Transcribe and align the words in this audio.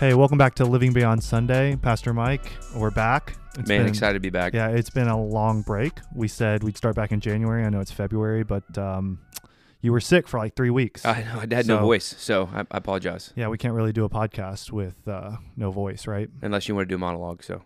Hey, 0.00 0.12
welcome 0.12 0.36
back 0.36 0.56
to 0.56 0.64
Living 0.64 0.92
Beyond 0.92 1.22
Sunday. 1.22 1.76
Pastor 1.76 2.12
Mike, 2.12 2.50
we're 2.74 2.90
back. 2.90 3.36
It's 3.56 3.68
Man, 3.68 3.82
been, 3.82 3.86
excited 3.86 4.14
to 4.14 4.20
be 4.20 4.28
back. 4.28 4.52
Yeah, 4.52 4.70
it's 4.70 4.90
been 4.90 5.06
a 5.06 5.16
long 5.16 5.62
break. 5.62 5.92
We 6.12 6.26
said 6.26 6.64
we'd 6.64 6.76
start 6.76 6.96
back 6.96 7.12
in 7.12 7.20
January. 7.20 7.64
I 7.64 7.68
know 7.68 7.78
it's 7.78 7.92
February, 7.92 8.42
but 8.42 8.76
um, 8.76 9.20
you 9.82 9.92
were 9.92 10.00
sick 10.00 10.26
for 10.26 10.38
like 10.38 10.56
three 10.56 10.70
weeks. 10.70 11.04
I 11.04 11.22
know. 11.22 11.36
I 11.36 11.54
had 11.54 11.66
so, 11.66 11.76
no 11.76 11.82
voice, 11.82 12.12
so 12.18 12.50
I, 12.52 12.62
I, 12.62 12.78
apologize. 12.78 13.32
Yeah, 13.36 13.46
we 13.46 13.56
can't 13.56 13.72
really 13.72 13.92
do 13.92 14.04
a 14.04 14.10
podcast 14.10 14.72
with 14.72 15.06
uh, 15.06 15.36
no 15.56 15.70
voice, 15.70 16.08
right? 16.08 16.28
Unless 16.42 16.66
you 16.66 16.74
want 16.74 16.88
to 16.88 16.92
do 16.92 16.96
a 16.96 16.98
monologue, 16.98 17.44
so. 17.44 17.62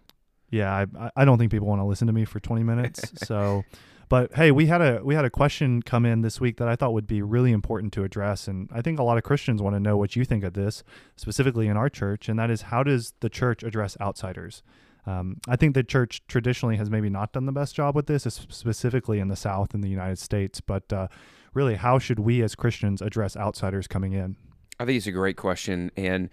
Yeah, 0.51 0.85
I, 0.99 1.11
I 1.17 1.25
don't 1.25 1.39
think 1.39 1.51
people 1.51 1.67
want 1.67 1.81
to 1.81 1.87
listen 1.87 2.09
to 2.09 2.13
me 2.13 2.27
for 2.27 2.41
20 2.41 2.63
minutes. 2.63 3.11
so 3.27 3.65
but 4.09 4.35
hey, 4.35 4.51
we 4.51 4.67
had 4.67 4.81
a 4.81 5.01
we 5.05 5.15
had 5.15 5.25
a 5.25 5.31
question 5.31 5.83
come 5.83 6.07
in 6.07 6.23
this 6.23 6.41
week 6.41 6.57
that 6.57 6.69
I 6.69 6.77
thought 6.77 6.93
would 6.93 7.07
be 7.07 7.23
really 7.23 7.53
important 7.53 7.93
to 7.95 8.05
address, 8.05 8.49
and 8.49 8.69
I 8.73 8.81
think 8.81 8.99
a 8.99 9.03
lot 9.03 9.19
of 9.19 9.25
Christians 9.25 9.61
want 9.61 9.77
to 9.77 9.81
know 9.81 9.97
what 9.97 10.17
you 10.17 10.25
think 10.25 10.45
of 10.45 10.55
this, 10.55 10.83
specifically 11.17 11.69
in 11.69 11.77
our 11.77 11.89
church, 11.89 12.29
and 12.29 12.39
that 12.39 12.51
is 12.51 12.63
how 12.63 12.83
does 12.83 13.15
the 13.21 13.29
church 13.29 13.63
address 13.63 13.97
outsiders? 14.01 14.63
Um, 15.07 15.39
I 15.49 15.57
think 15.57 15.75
the 15.75 15.83
church 15.83 16.23
traditionally 16.29 16.77
has 16.77 16.91
maybe 16.91 17.09
not 17.09 17.33
done 17.33 17.47
the 17.47 17.53
best 17.53 17.75
job 17.75 17.95
with 17.95 18.07
this, 18.07 18.25
specifically 18.25 19.21
in 19.21 19.29
the 19.29 19.37
South 19.37 19.75
in 19.75 19.81
the 19.81 19.89
United 19.89 20.19
States. 20.19 20.61
But 20.61 20.93
uh, 20.93 21.09
really, 21.55 21.77
how 21.77 21.99
should 21.99 22.19
we 22.19 22.43
as 22.43 22.55
Christians 22.55 23.01
address 23.01 23.37
outsiders 23.37 23.87
coming 23.87 24.13
in? 24.13 24.37
I 24.79 24.85
think 24.85 24.99
it's 24.99 25.07
a 25.07 25.13
great 25.13 25.37
question, 25.37 25.91
and 25.97 26.31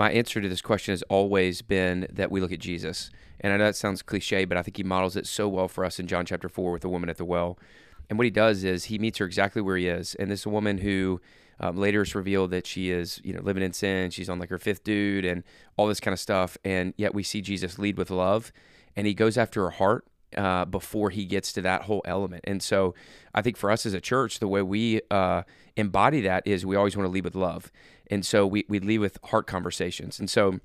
my 0.00 0.10
answer 0.12 0.40
to 0.40 0.48
this 0.48 0.62
question 0.62 0.92
has 0.92 1.02
always 1.10 1.60
been 1.60 2.06
that 2.10 2.30
we 2.30 2.40
look 2.40 2.52
at 2.52 2.58
Jesus. 2.58 3.10
And 3.38 3.52
I 3.52 3.58
know 3.58 3.64
that 3.64 3.76
sounds 3.76 4.00
cliche, 4.00 4.46
but 4.46 4.56
I 4.56 4.62
think 4.62 4.78
he 4.78 4.82
models 4.82 5.14
it 5.14 5.26
so 5.26 5.46
well 5.46 5.68
for 5.68 5.84
us 5.84 6.00
in 6.00 6.06
John 6.06 6.24
chapter 6.24 6.48
4 6.48 6.72
with 6.72 6.80
the 6.80 6.88
woman 6.88 7.10
at 7.10 7.18
the 7.18 7.24
well. 7.26 7.58
And 8.08 8.18
what 8.18 8.24
he 8.24 8.30
does 8.30 8.64
is 8.64 8.86
he 8.86 8.98
meets 8.98 9.18
her 9.18 9.26
exactly 9.26 9.60
where 9.60 9.76
he 9.76 9.88
is. 9.88 10.14
And 10.14 10.30
this 10.30 10.46
woman 10.46 10.78
who 10.78 11.20
um, 11.60 11.76
later 11.76 12.00
is 12.00 12.14
revealed 12.14 12.50
that 12.50 12.66
she 12.66 12.90
is, 12.90 13.20
you 13.22 13.34
know, 13.34 13.42
living 13.42 13.62
in 13.62 13.74
sin. 13.74 14.10
She's 14.10 14.30
on 14.30 14.38
like 14.38 14.48
her 14.48 14.56
fifth 14.56 14.84
dude 14.84 15.26
and 15.26 15.44
all 15.76 15.86
this 15.86 16.00
kind 16.00 16.14
of 16.14 16.18
stuff. 16.18 16.56
And 16.64 16.94
yet 16.96 17.14
we 17.14 17.22
see 17.22 17.42
Jesus 17.42 17.78
lead 17.78 17.98
with 17.98 18.08
love 18.08 18.52
and 18.96 19.06
he 19.06 19.12
goes 19.12 19.36
after 19.36 19.64
her 19.64 19.70
heart 19.70 20.06
uh, 20.36 20.64
before 20.64 21.10
he 21.10 21.24
gets 21.24 21.52
to 21.52 21.62
that 21.62 21.82
whole 21.82 22.02
element. 22.04 22.44
And 22.46 22.62
so 22.62 22.94
I 23.34 23.42
think 23.42 23.56
for 23.56 23.70
us 23.70 23.86
as 23.86 23.94
a 23.94 24.00
church, 24.00 24.38
the 24.38 24.48
way 24.48 24.62
we 24.62 25.00
uh, 25.10 25.42
embody 25.76 26.20
that 26.22 26.46
is 26.46 26.64
we 26.64 26.76
always 26.76 26.96
want 26.96 27.06
to 27.06 27.10
lead 27.10 27.24
with 27.24 27.34
love. 27.34 27.70
And 28.10 28.24
so 28.24 28.46
we, 28.46 28.64
we 28.68 28.80
lead 28.80 28.98
with 28.98 29.18
heart 29.24 29.46
conversations. 29.46 30.18
And 30.18 30.28
so 30.28 30.60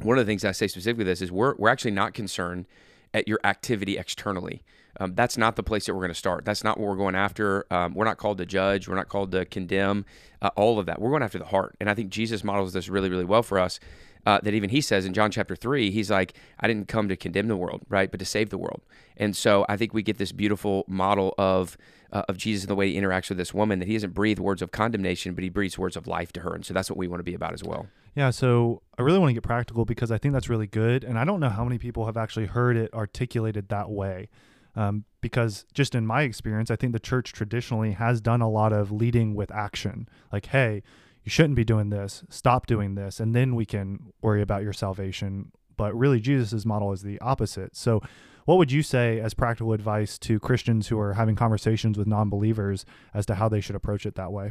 one 0.00 0.18
of 0.18 0.26
the 0.26 0.30
things 0.30 0.44
I 0.44 0.52
say 0.52 0.68
specifically 0.68 1.04
this 1.04 1.22
is 1.22 1.30
we're, 1.32 1.54
we're 1.56 1.68
actually 1.68 1.90
not 1.92 2.14
concerned 2.14 2.66
at 3.14 3.28
your 3.28 3.40
activity 3.44 3.98
externally. 3.98 4.62
Um, 5.00 5.14
that's 5.14 5.38
not 5.38 5.56
the 5.56 5.62
place 5.62 5.86
that 5.86 5.94
we're 5.94 6.00
going 6.00 6.10
to 6.10 6.14
start. 6.14 6.44
That's 6.44 6.62
not 6.62 6.78
what 6.78 6.88
we're 6.88 6.96
going 6.96 7.14
after. 7.14 7.66
Um, 7.70 7.94
we're 7.94 8.04
not 8.04 8.18
called 8.18 8.38
to 8.38 8.46
judge. 8.46 8.88
We're 8.88 8.94
not 8.94 9.08
called 9.08 9.32
to 9.32 9.44
condemn. 9.46 10.04
Uh, 10.42 10.50
all 10.56 10.78
of 10.78 10.86
that. 10.86 11.00
We're 11.00 11.10
going 11.10 11.22
after 11.22 11.38
the 11.38 11.46
heart. 11.46 11.76
And 11.80 11.88
I 11.88 11.94
think 11.94 12.10
Jesus 12.10 12.44
models 12.44 12.72
this 12.72 12.88
really, 12.88 13.08
really 13.08 13.24
well 13.24 13.42
for 13.42 13.58
us. 13.58 13.80
Uh, 14.24 14.38
that 14.42 14.54
even 14.54 14.70
he 14.70 14.80
says 14.80 15.04
in 15.04 15.12
John 15.12 15.30
chapter 15.30 15.56
three, 15.56 15.90
he's 15.90 16.10
like, 16.10 16.34
I 16.60 16.68
didn't 16.68 16.86
come 16.86 17.08
to 17.08 17.16
condemn 17.16 17.48
the 17.48 17.56
world, 17.56 17.82
right, 17.88 18.10
but 18.10 18.20
to 18.20 18.26
save 18.26 18.50
the 18.50 18.58
world. 18.58 18.82
And 19.16 19.36
so 19.36 19.66
I 19.68 19.76
think 19.76 19.92
we 19.92 20.02
get 20.02 20.18
this 20.18 20.30
beautiful 20.30 20.84
model 20.86 21.34
of 21.38 21.76
uh, 22.12 22.22
of 22.28 22.36
Jesus 22.36 22.64
and 22.64 22.70
the 22.70 22.74
way 22.74 22.92
he 22.92 23.00
interacts 23.00 23.30
with 23.30 23.38
this 23.38 23.52
woman 23.54 23.78
that 23.78 23.88
he 23.88 23.94
doesn't 23.94 24.14
breathe 24.14 24.38
words 24.38 24.62
of 24.62 24.70
condemnation, 24.70 25.34
but 25.34 25.42
he 25.42 25.50
breathes 25.50 25.78
words 25.78 25.96
of 25.96 26.06
life 26.06 26.30
to 26.32 26.40
her. 26.40 26.54
And 26.54 26.64
so 26.64 26.74
that's 26.74 26.90
what 26.90 26.98
we 26.98 27.08
want 27.08 27.20
to 27.20 27.24
be 27.24 27.34
about 27.34 27.52
as 27.52 27.64
well. 27.64 27.86
Yeah, 28.14 28.30
so 28.30 28.82
I 28.98 29.02
really 29.02 29.18
want 29.18 29.30
to 29.30 29.34
get 29.34 29.42
practical 29.42 29.84
because 29.86 30.10
I 30.10 30.18
think 30.18 30.34
that's 30.34 30.50
really 30.50 30.66
good. 30.66 31.02
And 31.04 31.18
I 31.18 31.24
don't 31.24 31.40
know 31.40 31.48
how 31.48 31.64
many 31.64 31.78
people 31.78 32.04
have 32.06 32.18
actually 32.18 32.46
heard 32.46 32.76
it 32.76 32.92
articulated 32.92 33.70
that 33.70 33.90
way. 33.90 34.28
Um, 34.74 35.04
because 35.20 35.64
just 35.74 35.94
in 35.94 36.06
my 36.06 36.22
experience, 36.22 36.70
I 36.70 36.76
think 36.76 36.92
the 36.92 37.00
church 37.00 37.32
traditionally 37.32 37.92
has 37.92 38.20
done 38.20 38.40
a 38.40 38.48
lot 38.48 38.72
of 38.72 38.90
leading 38.92 39.34
with 39.34 39.50
action. 39.50 40.08
Like, 40.30 40.46
hey, 40.46 40.82
you 41.24 41.30
shouldn't 41.30 41.54
be 41.54 41.64
doing 41.64 41.90
this, 41.90 42.24
stop 42.28 42.66
doing 42.66 42.94
this, 42.94 43.20
and 43.20 43.34
then 43.34 43.54
we 43.54 43.64
can 43.64 44.12
worry 44.20 44.42
about 44.42 44.62
your 44.62 44.72
salvation. 44.72 45.52
But 45.76 45.96
really, 45.96 46.20
Jesus' 46.20 46.64
model 46.66 46.92
is 46.92 47.02
the 47.02 47.20
opposite. 47.20 47.76
So, 47.76 48.00
what 48.44 48.58
would 48.58 48.72
you 48.72 48.82
say 48.82 49.20
as 49.20 49.34
practical 49.34 49.72
advice 49.72 50.18
to 50.20 50.40
Christians 50.40 50.88
who 50.88 50.98
are 50.98 51.14
having 51.14 51.36
conversations 51.36 51.96
with 51.96 52.06
non 52.06 52.28
believers 52.28 52.84
as 53.14 53.24
to 53.26 53.36
how 53.36 53.48
they 53.48 53.60
should 53.60 53.76
approach 53.76 54.04
it 54.04 54.16
that 54.16 54.32
way? 54.32 54.50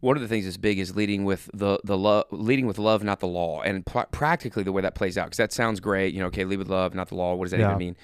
one 0.00 0.16
of 0.16 0.22
the 0.22 0.28
things 0.28 0.44
that's 0.44 0.56
big 0.56 0.78
is 0.78 0.94
leading 0.94 1.24
with 1.24 1.50
the 1.52 1.78
the 1.84 1.98
love, 1.98 2.26
leading 2.30 2.66
with 2.66 2.78
love, 2.78 3.02
not 3.02 3.20
the 3.20 3.26
law, 3.26 3.60
and 3.62 3.84
pr- 3.84 4.06
practically 4.10 4.62
the 4.62 4.72
way 4.72 4.82
that 4.82 4.94
plays 4.94 5.18
out. 5.18 5.26
Because 5.26 5.38
that 5.38 5.52
sounds 5.52 5.80
great, 5.80 6.14
you 6.14 6.20
know. 6.20 6.26
Okay, 6.26 6.44
lead 6.44 6.58
with 6.58 6.68
love, 6.68 6.94
not 6.94 7.08
the 7.08 7.16
law. 7.16 7.34
What 7.34 7.46
does 7.46 7.52
that 7.52 7.60
yeah. 7.60 7.66
even 7.66 7.78
mean? 7.78 7.96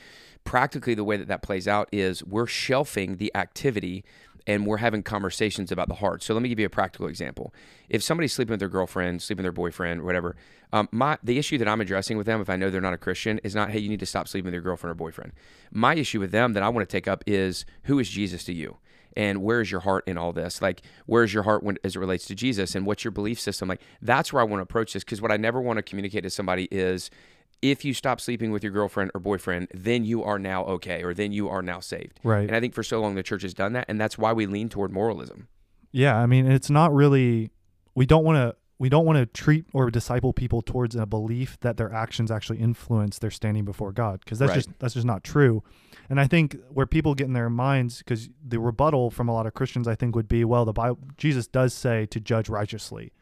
Practically, 0.45 0.95
the 0.95 1.05
way 1.05 1.17
that 1.17 1.29
that 1.29 1.43
plays 1.43 1.69
out 1.69 1.89
is 1.93 2.25
we're 2.25 2.47
shelving 2.47 3.17
the 3.17 3.35
activity 3.35 4.05
and 4.47 4.67
we're 4.67 4.79
having 4.79 5.03
conversations 5.03 5.73
about 5.73 5.89
the 5.89 5.95
heart. 5.95 6.23
So 6.23 6.35
let 6.35 6.43
me 6.43 6.49
give 6.49 6.59
you 6.59 6.67
a 6.67 6.71
practical 6.71 7.07
example. 7.07 7.55
If 7.89 8.03
somebody's 8.03 8.33
sleeping 8.33 8.53
with 8.53 8.61
their 8.61 8.69
girlfriend, 8.69 9.23
sleeping 9.23 9.43
with 9.43 9.47
their 9.47 9.53
boyfriend, 9.53 10.03
whatever, 10.03 10.37
um, 10.73 10.89
my 10.93 11.19
the 11.23 11.39
issue 11.39 11.59
that 11.59 11.69
I'm 11.69 11.81
addressing 11.81 12.17
with 12.17 12.27
them, 12.27 12.41
if 12.41 12.51
I 12.51 12.57
know 12.57 12.71
they're 12.71 12.81
not 12.81 12.95
a 12.95 12.99
Christian, 12.99 13.39
is 13.45 13.55
not 13.55 13.71
hey, 13.71 13.79
you 13.79 13.89
need 13.89 14.01
to 14.01 14.07
stop 14.07 14.29
sleeping 14.29 14.47
with 14.47 14.55
your 14.55 14.63
girlfriend 14.63 14.93
or 14.93 14.95
boyfriend. 14.95 15.33
My 15.71 15.95
issue 15.95 16.21
with 16.21 16.31
them 16.31 16.53
that 16.55 16.63
I 16.63 16.69
want 16.69 16.89
to 16.89 16.93
take 16.93 17.09
up 17.09 17.25
is 17.27 17.65
who 17.85 17.99
is 17.99 18.09
Jesus 18.09 18.45
to 18.45 18.53
you? 18.53 18.79
and 19.17 19.43
where 19.43 19.61
is 19.61 19.71
your 19.71 19.81
heart 19.81 20.05
in 20.07 20.19
all 20.19 20.33
this 20.33 20.61
like 20.61 20.83
where's 21.07 21.33
your 21.33 21.43
heart 21.43 21.63
when 21.63 21.77
as 21.85 21.97
it 21.97 21.99
relates 21.99 22.27
to 22.27 22.35
jesus 22.35 22.75
and 22.75 22.87
what's 22.87 23.05
your 23.05 23.11
belief 23.11 23.39
system 23.39 23.69
like 23.69 23.81
that's 24.03 24.33
where 24.33 24.41
i 24.41 24.45
want 24.45 24.59
to 24.59 24.63
approach 24.63 24.93
this 24.93 25.05
because 25.05 25.23
what 25.23 25.31
i 25.31 25.37
never 25.37 25.61
want 25.61 25.77
to 25.77 25.83
communicate 25.83 26.23
to 26.23 26.31
somebody 26.31 26.69
is 26.71 27.11
if 27.63 27.85
you 27.85 27.95
stop 27.95 28.21
sleeping 28.21 28.51
with 28.51 28.63
your 28.63 28.73
girlfriend 28.73 29.11
or 29.15 29.21
boyfriend 29.21 29.69
then 29.73 30.05
you 30.05 30.23
are 30.23 30.39
now 30.39 30.65
okay 30.65 31.03
or 31.03 31.15
then 31.15 31.33
you 31.33 31.49
are 31.49 31.63
now 31.63 31.81
saved 31.81 32.21
right 32.23 32.47
and 32.47 32.57
i 32.57 32.61
think 32.61 32.75
for 32.75 32.83
so 32.83 33.01
long 33.01 33.15
the 33.15 33.23
church 33.23 33.43
has 33.43 33.55
done 33.55 33.73
that 33.73 33.85
and 33.89 34.01
that's 34.01 34.19
why 34.19 34.33
we 34.33 34.47
lean 34.47 34.69
toward 34.69 34.93
moralism 34.93 35.49
yeah 35.93 36.17
i 36.17 36.27
mean 36.27 36.51
it's 36.51 36.71
not 36.71 36.93
really 36.93 37.51
we 37.95 38.07
don't 38.07 38.25
want 38.25 38.37
to 38.37 38.57
we 38.79 38.89
don't 38.89 39.05
want 39.05 39.17
to 39.17 39.27
treat 39.27 39.65
or 39.73 39.91
disciple 39.91 40.33
people 40.33 40.61
towards 40.61 40.97
a 40.97 41.07
belief 41.07 41.59
that 41.61 41.77
their 41.77 41.93
actions 41.93 42.31
actually 42.31 42.59
influence 42.59 43.19
their 43.19 43.31
standing 43.31 43.65
before 43.65 43.93
God 43.93 44.21
because 44.21 44.39
that's 44.39 44.51
right. 44.51 44.57
just 44.57 44.71
that's 44.79 44.95
just 44.95 45.07
not 45.07 45.23
true. 45.23 45.63
And 46.11 46.21
I 46.21 46.27
think 46.27 46.57
where 46.69 46.87
people 46.87 47.15
get 47.15 47.27
in 47.27 47.33
their 47.33 47.49
minds 47.49 47.99
because 47.99 48.29
the 48.47 48.59
rebuttal 48.59 49.11
from 49.11 49.29
a 49.29 49.33
lot 49.33 49.47
of 49.47 49.55
Christians 49.55 49.87
I 49.87 49.95
think 49.95 50.17
would 50.17 50.29
be 50.29 50.45
well 50.45 50.65
the 50.65 50.73
Bible 50.73 50.99
Jesus 51.17 51.47
does 51.47 51.73
say 51.73 52.07
to 52.07 52.21
judge 52.21 52.49
righteously. 52.49 53.13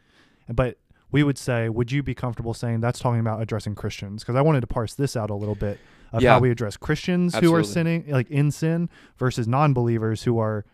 But 0.53 0.79
we 1.13 1.23
would 1.23 1.39
say 1.39 1.69
would 1.69 1.93
you 1.93 2.03
be 2.03 2.15
comfortable 2.15 2.55
saying 2.55 2.81
that's 2.81 2.99
talking 2.99 3.21
about 3.21 3.41
addressing 3.41 3.75
Christians 3.75 4.23
because 4.23 4.35
I 4.35 4.41
wanted 4.41 4.63
to 4.63 4.67
parse 4.67 4.95
this 4.95 5.17
out 5.17 5.31
a 5.31 5.35
little 5.35 5.55
bit 5.55 5.79
of 6.13 6.23
yeah. 6.23 6.35
how 6.35 6.41
we 6.41 6.51
address 6.51 6.77
Christians 6.77 7.35
Absolutely. 7.35 7.49
who 7.49 7.61
are 7.61 7.65
sinning 7.65 8.05
like 8.09 8.31
in 8.31 8.51
sin 8.51 8.89
versus 9.19 9.47
non-believers 9.47 10.25
who 10.25 10.39
are 10.39 10.65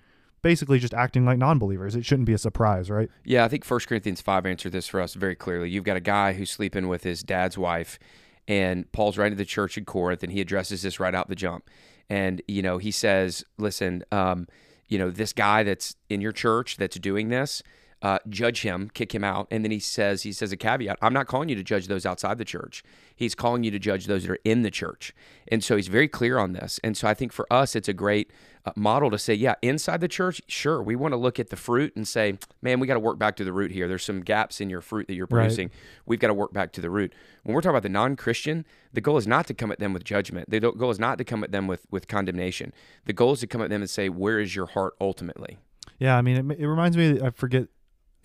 basically 0.40 0.78
just 0.78 0.94
acting 0.94 1.24
like 1.24 1.36
non-believers. 1.36 1.96
It 1.96 2.04
shouldn't 2.04 2.26
be 2.26 2.32
a 2.32 2.38
surprise, 2.38 2.88
right? 2.90 3.10
Yeah, 3.24 3.44
I 3.44 3.48
think 3.48 3.64
1 3.64 3.80
Corinthians 3.80 4.20
5 4.20 4.46
answered 4.46 4.72
this 4.72 4.86
for 4.86 5.00
us 5.00 5.14
very 5.14 5.34
clearly. 5.34 5.68
You've 5.68 5.84
got 5.84 5.96
a 5.96 6.00
guy 6.00 6.32
who's 6.32 6.50
sleeping 6.50 6.88
with 6.88 7.02
his 7.02 7.22
dad's 7.22 7.58
wife 7.58 7.98
and 8.46 8.90
Paul's 8.92 9.18
writing 9.18 9.36
to 9.36 9.38
the 9.38 9.44
church 9.44 9.76
in 9.76 9.84
Corinth 9.84 10.22
and 10.22 10.32
he 10.32 10.40
addresses 10.40 10.82
this 10.82 11.00
right 11.00 11.14
out 11.14 11.28
the 11.28 11.36
jump. 11.36 11.68
And 12.08 12.40
you 12.48 12.62
know, 12.62 12.78
he 12.78 12.90
says, 12.90 13.44
"Listen, 13.58 14.02
um, 14.10 14.48
you 14.88 14.98
know, 14.98 15.10
this 15.10 15.34
guy 15.34 15.62
that's 15.62 15.94
in 16.08 16.22
your 16.22 16.32
church 16.32 16.78
that's 16.78 16.98
doing 16.98 17.28
this, 17.28 17.62
uh, 18.02 18.18
judge 18.28 18.62
him, 18.62 18.90
kick 18.94 19.14
him 19.14 19.24
out. 19.24 19.48
And 19.50 19.64
then 19.64 19.70
he 19.70 19.80
says, 19.80 20.22
he 20.22 20.32
says 20.32 20.52
a 20.52 20.56
caveat. 20.56 20.98
I'm 21.02 21.12
not 21.12 21.26
calling 21.26 21.48
you 21.48 21.56
to 21.56 21.62
judge 21.62 21.88
those 21.88 22.06
outside 22.06 22.38
the 22.38 22.44
church. 22.44 22.84
He's 23.14 23.34
calling 23.34 23.64
you 23.64 23.70
to 23.72 23.78
judge 23.78 24.06
those 24.06 24.22
that 24.22 24.30
are 24.30 24.38
in 24.44 24.62
the 24.62 24.70
church. 24.70 25.12
And 25.48 25.64
so 25.64 25.76
he's 25.76 25.88
very 25.88 26.08
clear 26.08 26.38
on 26.38 26.52
this. 26.52 26.78
And 26.84 26.96
so 26.96 27.08
I 27.08 27.14
think 27.14 27.32
for 27.32 27.52
us, 27.52 27.74
it's 27.74 27.88
a 27.88 27.92
great 27.92 28.30
uh, 28.64 28.72
model 28.76 29.10
to 29.10 29.18
say, 29.18 29.34
yeah, 29.34 29.54
inside 29.62 30.00
the 30.00 30.08
church, 30.08 30.40
sure, 30.46 30.80
we 30.82 30.94
want 30.94 31.12
to 31.12 31.16
look 31.16 31.40
at 31.40 31.50
the 31.50 31.56
fruit 31.56 31.96
and 31.96 32.06
say, 32.06 32.38
man, 32.62 32.78
we 32.78 32.86
got 32.86 32.94
to 32.94 33.00
work 33.00 33.18
back 33.18 33.34
to 33.36 33.44
the 33.44 33.52
root 33.52 33.72
here. 33.72 33.88
There's 33.88 34.04
some 34.04 34.20
gaps 34.20 34.60
in 34.60 34.70
your 34.70 34.80
fruit 34.80 35.08
that 35.08 35.14
you're 35.14 35.26
producing. 35.26 35.68
Right. 35.68 35.76
We've 36.06 36.20
got 36.20 36.28
to 36.28 36.34
work 36.34 36.52
back 36.52 36.72
to 36.72 36.80
the 36.80 36.90
root. 36.90 37.12
When 37.42 37.54
we're 37.54 37.62
talking 37.62 37.70
about 37.70 37.82
the 37.82 37.88
non-Christian, 37.88 38.64
the 38.92 39.00
goal 39.00 39.16
is 39.16 39.26
not 39.26 39.46
to 39.48 39.54
come 39.54 39.72
at 39.72 39.80
them 39.80 39.92
with 39.92 40.04
judgment. 40.04 40.50
The 40.50 40.60
goal 40.60 40.90
is 40.90 41.00
not 41.00 41.18
to 41.18 41.24
come 41.24 41.42
at 41.42 41.50
them 41.50 41.66
with 41.66 41.86
with 41.90 42.06
condemnation. 42.08 42.72
The 43.06 43.12
goal 43.12 43.32
is 43.32 43.40
to 43.40 43.46
come 43.46 43.62
at 43.62 43.70
them 43.70 43.80
and 43.80 43.90
say, 43.90 44.08
where 44.08 44.38
is 44.38 44.54
your 44.54 44.66
heart 44.66 44.94
ultimately? 45.00 45.58
Yeah, 45.98 46.16
I 46.16 46.22
mean, 46.22 46.50
it, 46.50 46.60
it 46.60 46.66
reminds 46.68 46.96
me. 46.96 47.20
I 47.20 47.30
forget 47.30 47.68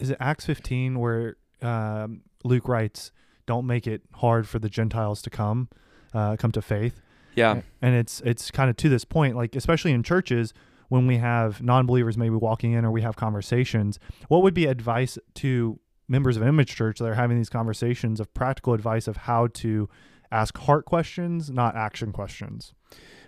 is 0.03 0.09
it 0.09 0.17
Acts 0.19 0.45
15 0.45 0.99
where 0.99 1.37
um, 1.61 2.21
Luke 2.43 2.67
writes, 2.67 3.11
"Don't 3.45 3.65
make 3.65 3.87
it 3.87 4.01
hard 4.15 4.47
for 4.47 4.59
the 4.59 4.69
Gentiles 4.69 5.21
to 5.21 5.29
come, 5.29 5.69
uh, 6.13 6.35
come 6.35 6.51
to 6.51 6.61
faith." 6.61 7.01
Yeah, 7.35 7.61
and 7.81 7.95
it's 7.95 8.21
it's 8.21 8.51
kind 8.51 8.69
of 8.69 8.75
to 8.77 8.89
this 8.89 9.05
point, 9.05 9.37
like 9.37 9.55
especially 9.55 9.93
in 9.93 10.03
churches 10.03 10.53
when 10.89 11.07
we 11.07 11.17
have 11.17 11.63
non-believers 11.63 12.17
maybe 12.17 12.35
walking 12.35 12.73
in 12.73 12.83
or 12.83 12.91
we 12.91 13.01
have 13.01 13.15
conversations. 13.15 13.97
What 14.27 14.43
would 14.43 14.53
be 14.53 14.65
advice 14.65 15.17
to 15.35 15.79
members 16.09 16.35
of 16.35 16.43
Image 16.43 16.75
Church 16.75 16.99
that 16.99 17.05
are 17.05 17.15
having 17.15 17.37
these 17.37 17.49
conversations 17.49 18.19
of 18.19 18.31
practical 18.33 18.73
advice 18.73 19.07
of 19.07 19.17
how 19.17 19.47
to 19.47 19.89
ask 20.33 20.57
heart 20.57 20.85
questions, 20.85 21.49
not 21.49 21.75
action 21.75 22.11
questions? 22.11 22.73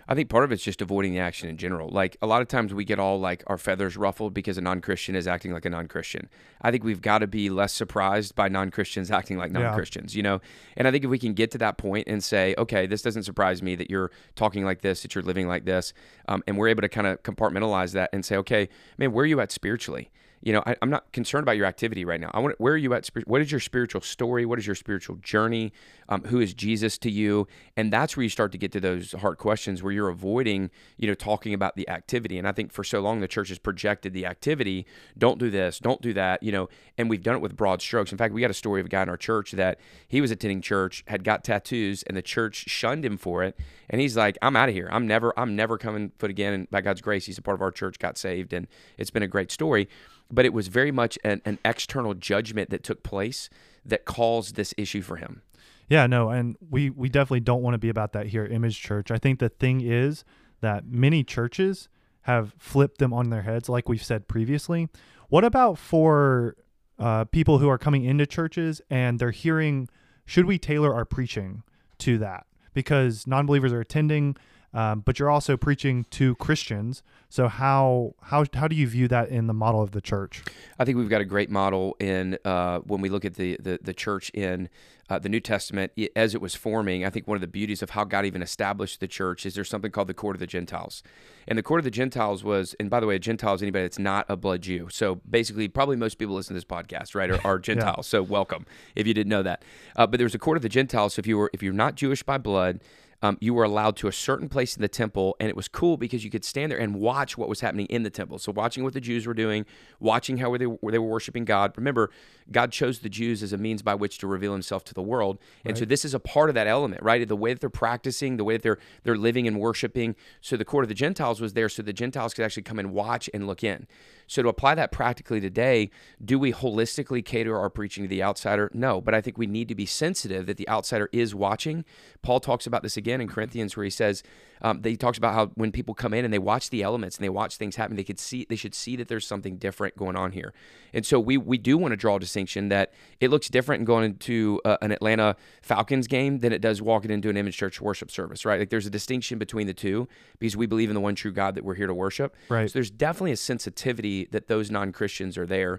I 0.08 0.14
think 0.14 0.28
part 0.28 0.44
of 0.44 0.52
it's 0.52 0.62
just 0.62 0.80
avoiding 0.80 1.14
the 1.14 1.18
action 1.18 1.48
in 1.48 1.56
general. 1.56 1.88
Like 1.88 2.16
a 2.22 2.26
lot 2.26 2.40
of 2.40 2.48
times 2.48 2.72
we 2.72 2.84
get 2.84 3.00
all 3.00 3.18
like 3.18 3.42
our 3.48 3.58
feathers 3.58 3.96
ruffled 3.96 4.34
because 4.34 4.56
a 4.56 4.60
non-Christian 4.60 5.16
is 5.16 5.26
acting 5.26 5.52
like 5.52 5.64
a 5.64 5.70
non-Christian. 5.70 6.28
I 6.62 6.70
think 6.70 6.84
we've 6.84 7.00
got 7.00 7.18
to 7.18 7.26
be 7.26 7.50
less 7.50 7.72
surprised 7.72 8.36
by 8.36 8.48
non-Christians 8.48 9.10
acting 9.10 9.36
like 9.36 9.50
non-Christians, 9.50 10.14
yeah. 10.14 10.18
you 10.18 10.22
know? 10.22 10.40
And 10.76 10.86
I 10.86 10.92
think 10.92 11.04
if 11.04 11.10
we 11.10 11.18
can 11.18 11.34
get 11.34 11.50
to 11.52 11.58
that 11.58 11.76
point 11.76 12.06
and 12.06 12.22
say, 12.22 12.54
okay, 12.56 12.86
this 12.86 13.02
doesn't 13.02 13.24
surprise 13.24 13.62
me 13.62 13.74
that 13.76 13.90
you're 13.90 14.12
talking 14.36 14.64
like 14.64 14.82
this, 14.82 15.02
that 15.02 15.14
you're 15.14 15.24
living 15.24 15.48
like 15.48 15.64
this, 15.64 15.92
um, 16.28 16.42
and 16.46 16.56
we're 16.56 16.68
able 16.68 16.82
to 16.82 16.88
kind 16.88 17.08
of 17.08 17.22
compartmentalize 17.24 17.92
that 17.92 18.10
and 18.12 18.24
say, 18.24 18.36
okay, 18.36 18.68
man, 18.98 19.10
where 19.10 19.24
are 19.24 19.26
you 19.26 19.40
at 19.40 19.50
spiritually? 19.50 20.10
You 20.42 20.52
know, 20.52 20.62
I, 20.66 20.76
am 20.82 20.90
not 20.90 21.10
concerned 21.12 21.42
about 21.42 21.56
your 21.56 21.66
activity 21.66 22.04
right 22.04 22.20
now. 22.20 22.30
I 22.32 22.38
want 22.40 22.60
where 22.60 22.74
are 22.74 22.78
you 22.78 22.94
at? 22.94 23.08
What 23.26 23.40
is 23.40 23.50
your 23.50 23.60
spiritual 23.60 24.00
story? 24.00 24.44
What 24.46 24.58
is 24.58 24.66
your 24.66 24.76
spiritual 24.76 25.16
journey? 25.16 25.72
Um, 26.08 26.22
who 26.24 26.40
is 26.40 26.54
Jesus 26.54 26.98
to 26.98 27.10
you? 27.10 27.48
And 27.76 27.92
that's 27.92 28.16
where 28.16 28.22
you 28.22 28.28
start 28.28 28.52
to 28.52 28.58
get 28.58 28.70
to 28.72 28.80
those 28.80 29.12
hard 29.12 29.38
questions 29.38 29.82
where 29.82 29.92
you're 29.92 30.08
avoiding, 30.08 30.70
you 30.98 31.08
know, 31.08 31.14
talking 31.14 31.54
about 31.54 31.76
the 31.76 31.88
activity. 31.88 32.38
And 32.38 32.46
I 32.46 32.52
think 32.52 32.72
for 32.72 32.84
so 32.84 33.00
long 33.00 33.20
the 33.20 33.28
church 33.28 33.48
has 33.48 33.58
projected 33.58 34.12
the 34.12 34.26
activity. 34.26 34.86
Don't 35.18 35.38
do 35.38 35.50
this. 35.50 35.78
Don't 35.78 36.00
do 36.00 36.12
that. 36.12 36.42
You 36.42 36.52
know, 36.52 36.68
and 36.98 37.10
we've 37.10 37.22
done 37.22 37.34
it 37.34 37.40
with 37.40 37.56
broad 37.56 37.80
strokes. 37.82 38.12
In 38.12 38.18
fact, 38.18 38.32
we 38.32 38.40
got 38.40 38.50
a 38.50 38.54
story 38.54 38.80
of 38.80 38.86
a 38.86 38.90
guy 38.90 39.02
in 39.02 39.08
our 39.08 39.16
church 39.16 39.52
that 39.52 39.80
he 40.06 40.20
was 40.20 40.30
attending 40.30 40.60
church, 40.60 41.02
had 41.08 41.24
got 41.24 41.44
tattoos, 41.44 42.02
and 42.04 42.16
the 42.16 42.22
church 42.22 42.68
shunned 42.68 43.04
him 43.04 43.16
for 43.16 43.42
it. 43.42 43.58
And 43.88 44.00
he's 44.00 44.16
like, 44.16 44.36
I'm 44.42 44.56
out 44.56 44.68
of 44.68 44.74
here. 44.74 44.88
I'm 44.92 45.06
never, 45.06 45.36
I'm 45.38 45.56
never 45.56 45.78
coming 45.78 46.12
foot 46.18 46.30
again. 46.30 46.52
And 46.52 46.70
by 46.70 46.82
God's 46.82 47.00
grace, 47.00 47.26
he's 47.26 47.38
a 47.38 47.42
part 47.42 47.56
of 47.56 47.62
our 47.62 47.70
church, 47.70 47.98
got 47.98 48.18
saved, 48.18 48.52
and 48.52 48.66
it's 48.98 49.10
been 49.10 49.22
a 49.22 49.28
great 49.28 49.50
story 49.50 49.88
but 50.30 50.44
it 50.44 50.52
was 50.52 50.68
very 50.68 50.90
much 50.90 51.18
an, 51.24 51.42
an 51.44 51.58
external 51.64 52.14
judgment 52.14 52.70
that 52.70 52.82
took 52.82 53.02
place 53.02 53.48
that 53.84 54.04
caused 54.04 54.56
this 54.56 54.74
issue 54.76 55.02
for 55.02 55.16
him. 55.16 55.42
Yeah, 55.88 56.06
no, 56.06 56.30
and 56.30 56.56
we 56.68 56.90
we 56.90 57.08
definitely 57.08 57.40
don't 57.40 57.62
want 57.62 57.74
to 57.74 57.78
be 57.78 57.88
about 57.88 58.12
that 58.12 58.26
here 58.26 58.44
at 58.44 58.50
Image 58.50 58.80
Church. 58.80 59.10
I 59.10 59.18
think 59.18 59.38
the 59.38 59.48
thing 59.48 59.80
is 59.80 60.24
that 60.60 60.86
many 60.86 61.22
churches 61.22 61.88
have 62.22 62.54
flipped 62.58 62.98
them 62.98 63.12
on 63.12 63.30
their 63.30 63.42
heads, 63.42 63.68
like 63.68 63.88
we've 63.88 64.02
said 64.02 64.26
previously. 64.26 64.88
What 65.28 65.44
about 65.44 65.78
for 65.78 66.56
uh, 66.98 67.24
people 67.26 67.58
who 67.58 67.68
are 67.68 67.78
coming 67.78 68.04
into 68.04 68.26
churches 68.26 68.80
and 68.90 69.20
they're 69.20 69.30
hearing, 69.30 69.88
should 70.24 70.44
we 70.44 70.58
tailor 70.58 70.92
our 70.92 71.04
preaching 71.04 71.62
to 71.98 72.18
that? 72.18 72.46
Because 72.74 73.26
non-believers 73.26 73.72
are 73.72 73.80
attending, 73.80 74.36
um, 74.76 75.00
but 75.00 75.18
you're 75.18 75.30
also 75.30 75.56
preaching 75.56 76.04
to 76.10 76.34
Christians. 76.34 77.02
So 77.30 77.48
how 77.48 78.14
how 78.24 78.44
how 78.52 78.68
do 78.68 78.76
you 78.76 78.86
view 78.86 79.08
that 79.08 79.30
in 79.30 79.46
the 79.46 79.54
model 79.54 79.80
of 79.80 79.92
the 79.92 80.02
church? 80.02 80.44
I 80.78 80.84
think 80.84 80.98
we've 80.98 81.08
got 81.08 81.22
a 81.22 81.24
great 81.24 81.50
model 81.50 81.96
in 81.98 82.38
uh, 82.44 82.80
when 82.80 83.00
we 83.00 83.08
look 83.08 83.24
at 83.24 83.34
the 83.34 83.56
the, 83.58 83.78
the 83.82 83.94
church 83.94 84.30
in 84.30 84.68
uh, 85.08 85.18
the 85.18 85.30
New 85.30 85.40
Testament 85.40 85.92
as 86.14 86.34
it 86.34 86.42
was 86.42 86.54
forming. 86.54 87.06
I 87.06 87.10
think 87.10 87.26
one 87.26 87.36
of 87.36 87.40
the 87.40 87.46
beauties 87.46 87.82
of 87.82 87.90
how 87.90 88.04
God 88.04 88.26
even 88.26 88.42
established 88.42 89.00
the 89.00 89.08
church 89.08 89.46
is 89.46 89.54
there's 89.54 89.70
something 89.70 89.90
called 89.90 90.08
the 90.08 90.14
court 90.14 90.36
of 90.36 90.40
the 90.40 90.46
Gentiles, 90.46 91.02
and 91.48 91.56
the 91.56 91.62
court 91.62 91.80
of 91.80 91.84
the 91.84 91.90
Gentiles 91.90 92.44
was. 92.44 92.74
And 92.78 92.90
by 92.90 93.00
the 93.00 93.06
way, 93.06 93.16
a 93.16 93.18
Gentile 93.18 93.54
is 93.54 93.62
anybody 93.62 93.84
that's 93.84 93.98
not 93.98 94.26
a 94.28 94.36
blood 94.36 94.60
Jew. 94.60 94.88
So 94.90 95.22
basically, 95.28 95.68
probably 95.68 95.96
most 95.96 96.16
people 96.16 96.34
listen 96.34 96.54
to 96.54 96.58
this 96.58 96.64
podcast, 96.64 97.14
right, 97.14 97.30
are, 97.30 97.40
are 97.46 97.58
Gentiles. 97.70 98.06
yeah. 98.08 98.18
So 98.18 98.22
welcome 98.22 98.66
if 98.94 99.06
you 99.06 99.14
didn't 99.14 99.30
know 99.30 99.42
that. 99.42 99.62
Uh, 99.96 100.06
but 100.06 100.18
there 100.18 100.26
was 100.26 100.34
a 100.34 100.38
court 100.38 100.58
of 100.58 100.62
the 100.62 100.68
Gentiles. 100.68 101.14
So 101.14 101.20
if 101.20 101.26
you 101.26 101.38
were 101.38 101.50
if 101.54 101.62
you're 101.62 101.72
not 101.72 101.94
Jewish 101.94 102.22
by 102.22 102.36
blood 102.36 102.80
um, 103.22 103.38
you 103.40 103.54
were 103.54 103.64
allowed 103.64 103.96
to 103.96 104.08
a 104.08 104.12
certain 104.12 104.48
place 104.48 104.76
in 104.76 104.82
the 104.82 104.88
temple, 104.88 105.36
and 105.40 105.48
it 105.48 105.56
was 105.56 105.68
cool 105.68 105.96
because 105.96 106.24
you 106.24 106.30
could 106.30 106.44
stand 106.44 106.70
there 106.70 106.78
and 106.78 106.96
watch 106.96 107.38
what 107.38 107.48
was 107.48 107.60
happening 107.60 107.86
in 107.86 108.02
the 108.02 108.10
temple. 108.10 108.38
So, 108.38 108.52
watching 108.52 108.84
what 108.84 108.92
the 108.92 109.00
Jews 109.00 109.26
were 109.26 109.34
doing, 109.34 109.64
watching 110.00 110.38
how 110.38 110.56
they, 110.56 110.64
where 110.66 110.92
they 110.92 110.98
were 110.98 111.08
worshiping 111.08 111.44
God. 111.44 111.72
Remember, 111.76 112.10
God 112.50 112.72
chose 112.72 112.98
the 113.00 113.08
Jews 113.08 113.42
as 113.42 113.52
a 113.52 113.58
means 113.58 113.82
by 113.82 113.94
which 113.94 114.18
to 114.18 114.26
reveal 114.26 114.52
Himself 114.52 114.84
to 114.84 114.94
the 114.94 115.02
world, 115.02 115.38
and 115.64 115.72
right. 115.72 115.78
so 115.78 115.84
this 115.84 116.04
is 116.04 116.14
a 116.14 116.20
part 116.20 116.48
of 116.48 116.54
that 116.54 116.66
element, 116.66 117.02
right? 117.02 117.26
The 117.26 117.36
way 117.36 117.52
that 117.52 117.60
they're 117.60 117.70
practicing, 117.70 118.36
the 118.36 118.44
way 118.44 118.54
that 118.54 118.62
they're 118.62 118.78
they're 119.04 119.16
living 119.16 119.46
and 119.46 119.58
worshiping. 119.58 120.14
So, 120.40 120.56
the 120.56 120.64
court 120.64 120.84
of 120.84 120.88
the 120.88 120.94
Gentiles 120.94 121.40
was 121.40 121.54
there, 121.54 121.68
so 121.68 121.82
the 121.82 121.92
Gentiles 121.92 122.34
could 122.34 122.44
actually 122.44 122.64
come 122.64 122.78
and 122.78 122.92
watch 122.92 123.30
and 123.32 123.46
look 123.46 123.64
in. 123.64 123.86
So, 124.26 124.42
to 124.42 124.48
apply 124.48 124.74
that 124.74 124.92
practically 124.92 125.40
today, 125.40 125.90
do 126.24 126.38
we 126.38 126.52
holistically 126.52 127.24
cater 127.24 127.58
our 127.58 127.70
preaching 127.70 128.04
to 128.04 128.08
the 128.08 128.22
outsider? 128.22 128.70
No, 128.74 129.00
but 129.00 129.14
I 129.14 129.20
think 129.20 129.38
we 129.38 129.46
need 129.46 129.68
to 129.68 129.74
be 129.74 129.86
sensitive 129.86 130.46
that 130.46 130.56
the 130.56 130.68
outsider 130.68 131.08
is 131.12 131.34
watching. 131.34 131.84
Paul 132.26 132.40
talks 132.40 132.66
about 132.66 132.82
this 132.82 132.96
again 132.96 133.20
in 133.20 133.28
Corinthians, 133.28 133.76
where 133.76 133.84
he 133.84 133.90
says, 133.90 134.24
um, 134.60 134.82
that 134.82 134.90
he 134.90 134.96
talks 134.96 135.16
about 135.16 135.32
how 135.32 135.46
when 135.54 135.70
people 135.70 135.94
come 135.94 136.12
in 136.12 136.24
and 136.24 136.34
they 136.34 136.40
watch 136.40 136.70
the 136.70 136.82
elements 136.82 137.16
and 137.16 137.22
they 137.22 137.28
watch 137.28 137.56
things 137.56 137.76
happen, 137.76 137.94
they 137.94 138.02
could 138.02 138.18
see 138.18 138.44
they 138.48 138.56
should 138.56 138.74
see 138.74 138.96
that 138.96 139.06
there's 139.06 139.24
something 139.24 139.58
different 139.58 139.96
going 139.96 140.16
on 140.16 140.32
here. 140.32 140.52
And 140.92 141.06
so 141.06 141.20
we 141.20 141.36
we 141.36 141.56
do 141.56 141.78
want 141.78 141.92
to 141.92 141.96
draw 141.96 142.16
a 142.16 142.18
distinction 142.18 142.68
that 142.70 142.92
it 143.20 143.30
looks 143.30 143.48
different 143.48 143.78
in 143.80 143.84
going 143.84 144.06
into 144.06 144.60
uh, 144.64 144.76
an 144.82 144.90
Atlanta 144.90 145.36
Falcons 145.62 146.08
game 146.08 146.40
than 146.40 146.52
it 146.52 146.60
does 146.60 146.82
walking 146.82 147.12
into 147.12 147.30
an 147.30 147.36
Image 147.36 147.56
Church 147.56 147.80
worship 147.80 148.10
service, 148.10 148.44
right? 148.44 148.58
Like 148.58 148.70
there's 148.70 148.86
a 148.86 148.90
distinction 148.90 149.38
between 149.38 149.68
the 149.68 149.74
two 149.74 150.08
because 150.40 150.56
we 150.56 150.66
believe 150.66 150.90
in 150.90 150.94
the 150.94 151.00
one 151.00 151.14
true 151.14 151.32
God 151.32 151.54
that 151.54 151.64
we're 151.64 151.76
here 151.76 151.86
to 151.86 151.94
worship. 151.94 152.34
Right. 152.48 152.68
So 152.68 152.72
there's 152.72 152.90
definitely 152.90 153.32
a 153.32 153.36
sensitivity 153.36 154.24
that 154.32 154.48
those 154.48 154.68
non 154.68 154.90
Christians 154.90 155.38
are 155.38 155.46
there 155.46 155.78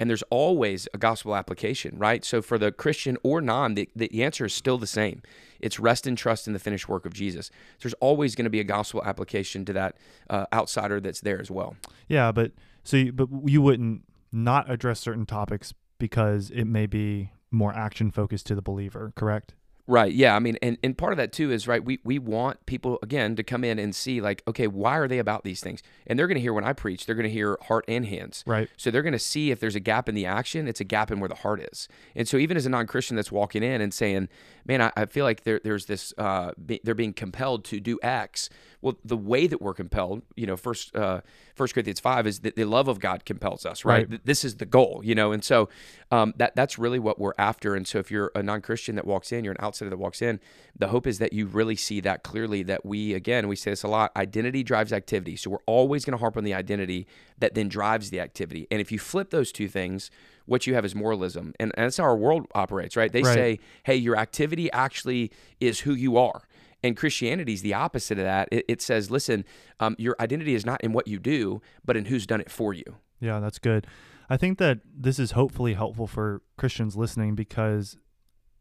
and 0.00 0.08
there's 0.08 0.22
always 0.30 0.88
a 0.94 0.98
gospel 0.98 1.34
application, 1.34 1.98
right? 1.98 2.24
So 2.24 2.40
for 2.40 2.58
the 2.58 2.70
Christian 2.70 3.16
or 3.22 3.40
non, 3.40 3.74
the, 3.74 3.88
the 3.94 4.22
answer 4.22 4.44
is 4.44 4.54
still 4.54 4.78
the 4.78 4.86
same. 4.86 5.22
It's 5.60 5.80
rest 5.80 6.06
and 6.06 6.16
trust 6.16 6.46
in 6.46 6.52
the 6.52 6.58
finished 6.58 6.88
work 6.88 7.04
of 7.04 7.12
Jesus. 7.12 7.50
There's 7.82 7.94
always 7.94 8.34
going 8.34 8.44
to 8.44 8.50
be 8.50 8.60
a 8.60 8.64
gospel 8.64 9.02
application 9.04 9.64
to 9.64 9.72
that 9.72 9.96
uh, 10.30 10.46
outsider 10.52 11.00
that's 11.00 11.20
there 11.20 11.40
as 11.40 11.50
well. 11.50 11.76
Yeah, 12.06 12.32
but 12.32 12.52
so 12.84 12.96
you, 12.96 13.12
but 13.12 13.28
you 13.44 13.60
wouldn't 13.60 14.02
not 14.30 14.70
address 14.70 15.00
certain 15.00 15.26
topics 15.26 15.74
because 15.98 16.50
it 16.50 16.64
may 16.64 16.86
be 16.86 17.32
more 17.50 17.74
action 17.74 18.10
focused 18.10 18.46
to 18.46 18.54
the 18.54 18.62
believer, 18.62 19.12
correct? 19.16 19.54
Right. 19.88 20.12
Yeah. 20.12 20.36
I 20.36 20.38
mean, 20.38 20.58
and, 20.60 20.76
and 20.84 20.96
part 20.96 21.14
of 21.14 21.16
that 21.16 21.32
too 21.32 21.50
is 21.50 21.66
right. 21.66 21.82
We 21.82 21.98
we 22.04 22.18
want 22.18 22.66
people 22.66 22.98
again 23.02 23.34
to 23.36 23.42
come 23.42 23.64
in 23.64 23.78
and 23.78 23.94
see 23.94 24.20
like, 24.20 24.42
okay, 24.46 24.66
why 24.66 24.98
are 24.98 25.08
they 25.08 25.18
about 25.18 25.44
these 25.44 25.62
things? 25.62 25.82
And 26.06 26.18
they're 26.18 26.26
going 26.26 26.36
to 26.36 26.42
hear 26.42 26.52
when 26.52 26.62
I 26.62 26.74
preach, 26.74 27.06
they're 27.06 27.14
going 27.14 27.24
to 27.24 27.32
hear 27.32 27.56
heart 27.62 27.86
and 27.88 28.04
hands. 28.04 28.44
Right. 28.46 28.68
So 28.76 28.90
they're 28.90 29.02
going 29.02 29.14
to 29.14 29.18
see 29.18 29.50
if 29.50 29.60
there's 29.60 29.74
a 29.74 29.80
gap 29.80 30.06
in 30.06 30.14
the 30.14 30.26
action, 30.26 30.68
it's 30.68 30.80
a 30.80 30.84
gap 30.84 31.10
in 31.10 31.20
where 31.20 31.28
the 31.28 31.36
heart 31.36 31.60
is. 31.72 31.88
And 32.14 32.28
so 32.28 32.36
even 32.36 32.58
as 32.58 32.66
a 32.66 32.68
non 32.68 32.86
Christian 32.86 33.16
that's 33.16 33.32
walking 33.32 33.62
in 33.62 33.80
and 33.80 33.94
saying, 33.94 34.28
man, 34.66 34.82
I, 34.82 34.92
I 34.94 35.06
feel 35.06 35.24
like 35.24 35.44
there, 35.44 35.58
there's 35.64 35.86
this, 35.86 36.12
uh, 36.18 36.52
be, 36.64 36.80
they're 36.84 36.94
being 36.94 37.14
compelled 37.14 37.64
to 37.66 37.80
do 37.80 37.98
X. 38.02 38.50
Well, 38.80 38.96
the 39.04 39.16
way 39.16 39.48
that 39.48 39.60
we're 39.60 39.74
compelled, 39.74 40.22
you 40.36 40.46
know, 40.46 40.56
first 40.56 40.94
uh, 40.94 41.20
First 41.56 41.74
Corinthians 41.74 41.98
five 41.98 42.26
is 42.26 42.40
that 42.40 42.54
the 42.54 42.64
love 42.64 42.86
of 42.86 43.00
God 43.00 43.24
compels 43.24 43.66
us, 43.66 43.84
right? 43.84 44.08
right. 44.08 44.20
This 44.24 44.44
is 44.44 44.56
the 44.56 44.66
goal, 44.66 45.00
you 45.02 45.14
know, 45.16 45.32
and 45.32 45.42
so 45.42 45.68
um, 46.12 46.32
that 46.36 46.54
that's 46.54 46.78
really 46.78 47.00
what 47.00 47.18
we're 47.18 47.34
after. 47.38 47.74
And 47.74 47.88
so 47.88 47.98
if 47.98 48.10
you're 48.10 48.30
a 48.36 48.42
non-Christian 48.42 48.94
that 48.94 49.06
walks 49.06 49.32
in, 49.32 49.44
you're 49.44 49.54
an 49.54 49.60
outsider 49.60 49.90
that 49.90 49.98
walks 49.98 50.22
in, 50.22 50.38
the 50.78 50.88
hope 50.88 51.08
is 51.08 51.18
that 51.18 51.32
you 51.32 51.46
really 51.46 51.76
see 51.76 52.00
that 52.00 52.22
clearly. 52.22 52.62
That 52.62 52.86
we 52.86 53.14
again 53.14 53.48
we 53.48 53.56
say 53.56 53.70
this 53.70 53.82
a 53.82 53.88
lot: 53.88 54.12
identity 54.16 54.62
drives 54.62 54.92
activity. 54.92 55.36
So 55.36 55.50
we're 55.50 55.58
always 55.66 56.04
going 56.04 56.16
to 56.16 56.18
harp 56.18 56.36
on 56.36 56.44
the 56.44 56.54
identity 56.54 57.08
that 57.38 57.54
then 57.54 57.68
drives 57.68 58.10
the 58.10 58.20
activity. 58.20 58.66
And 58.70 58.80
if 58.80 58.92
you 58.92 58.98
flip 58.98 59.30
those 59.30 59.50
two 59.52 59.68
things, 59.68 60.10
what 60.46 60.66
you 60.66 60.74
have 60.74 60.84
is 60.84 60.94
moralism. 60.94 61.52
And, 61.60 61.72
and 61.76 61.84
that's 61.84 61.98
how 61.98 62.04
our 62.04 62.16
world 62.16 62.46
operates, 62.54 62.96
right? 62.96 63.12
They 63.12 63.22
right. 63.22 63.34
say, 63.34 63.58
hey, 63.84 63.96
your 63.96 64.16
activity 64.16 64.70
actually 64.72 65.30
is 65.60 65.80
who 65.80 65.92
you 65.92 66.16
are. 66.16 66.47
And 66.82 66.96
Christianity 66.96 67.52
is 67.52 67.62
the 67.62 67.74
opposite 67.74 68.18
of 68.18 68.24
that. 68.24 68.48
It, 68.52 68.64
it 68.68 68.82
says, 68.82 69.10
listen, 69.10 69.44
um, 69.80 69.96
your 69.98 70.16
identity 70.20 70.54
is 70.54 70.64
not 70.64 70.82
in 70.82 70.92
what 70.92 71.08
you 71.08 71.18
do, 71.18 71.60
but 71.84 71.96
in 71.96 72.06
who's 72.06 72.26
done 72.26 72.40
it 72.40 72.50
for 72.50 72.72
you. 72.72 72.84
Yeah, 73.20 73.40
that's 73.40 73.58
good. 73.58 73.86
I 74.30 74.36
think 74.36 74.58
that 74.58 74.80
this 74.84 75.18
is 75.18 75.32
hopefully 75.32 75.74
helpful 75.74 76.06
for 76.06 76.42
Christians 76.56 76.96
listening 76.96 77.34
because 77.34 77.96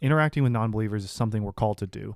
interacting 0.01 0.43
with 0.43 0.51
non 0.51 0.71
believers 0.71 1.03
is 1.03 1.11
something 1.11 1.43
we're 1.43 1.51
called 1.51 1.77
to 1.79 1.87
do. 1.87 2.15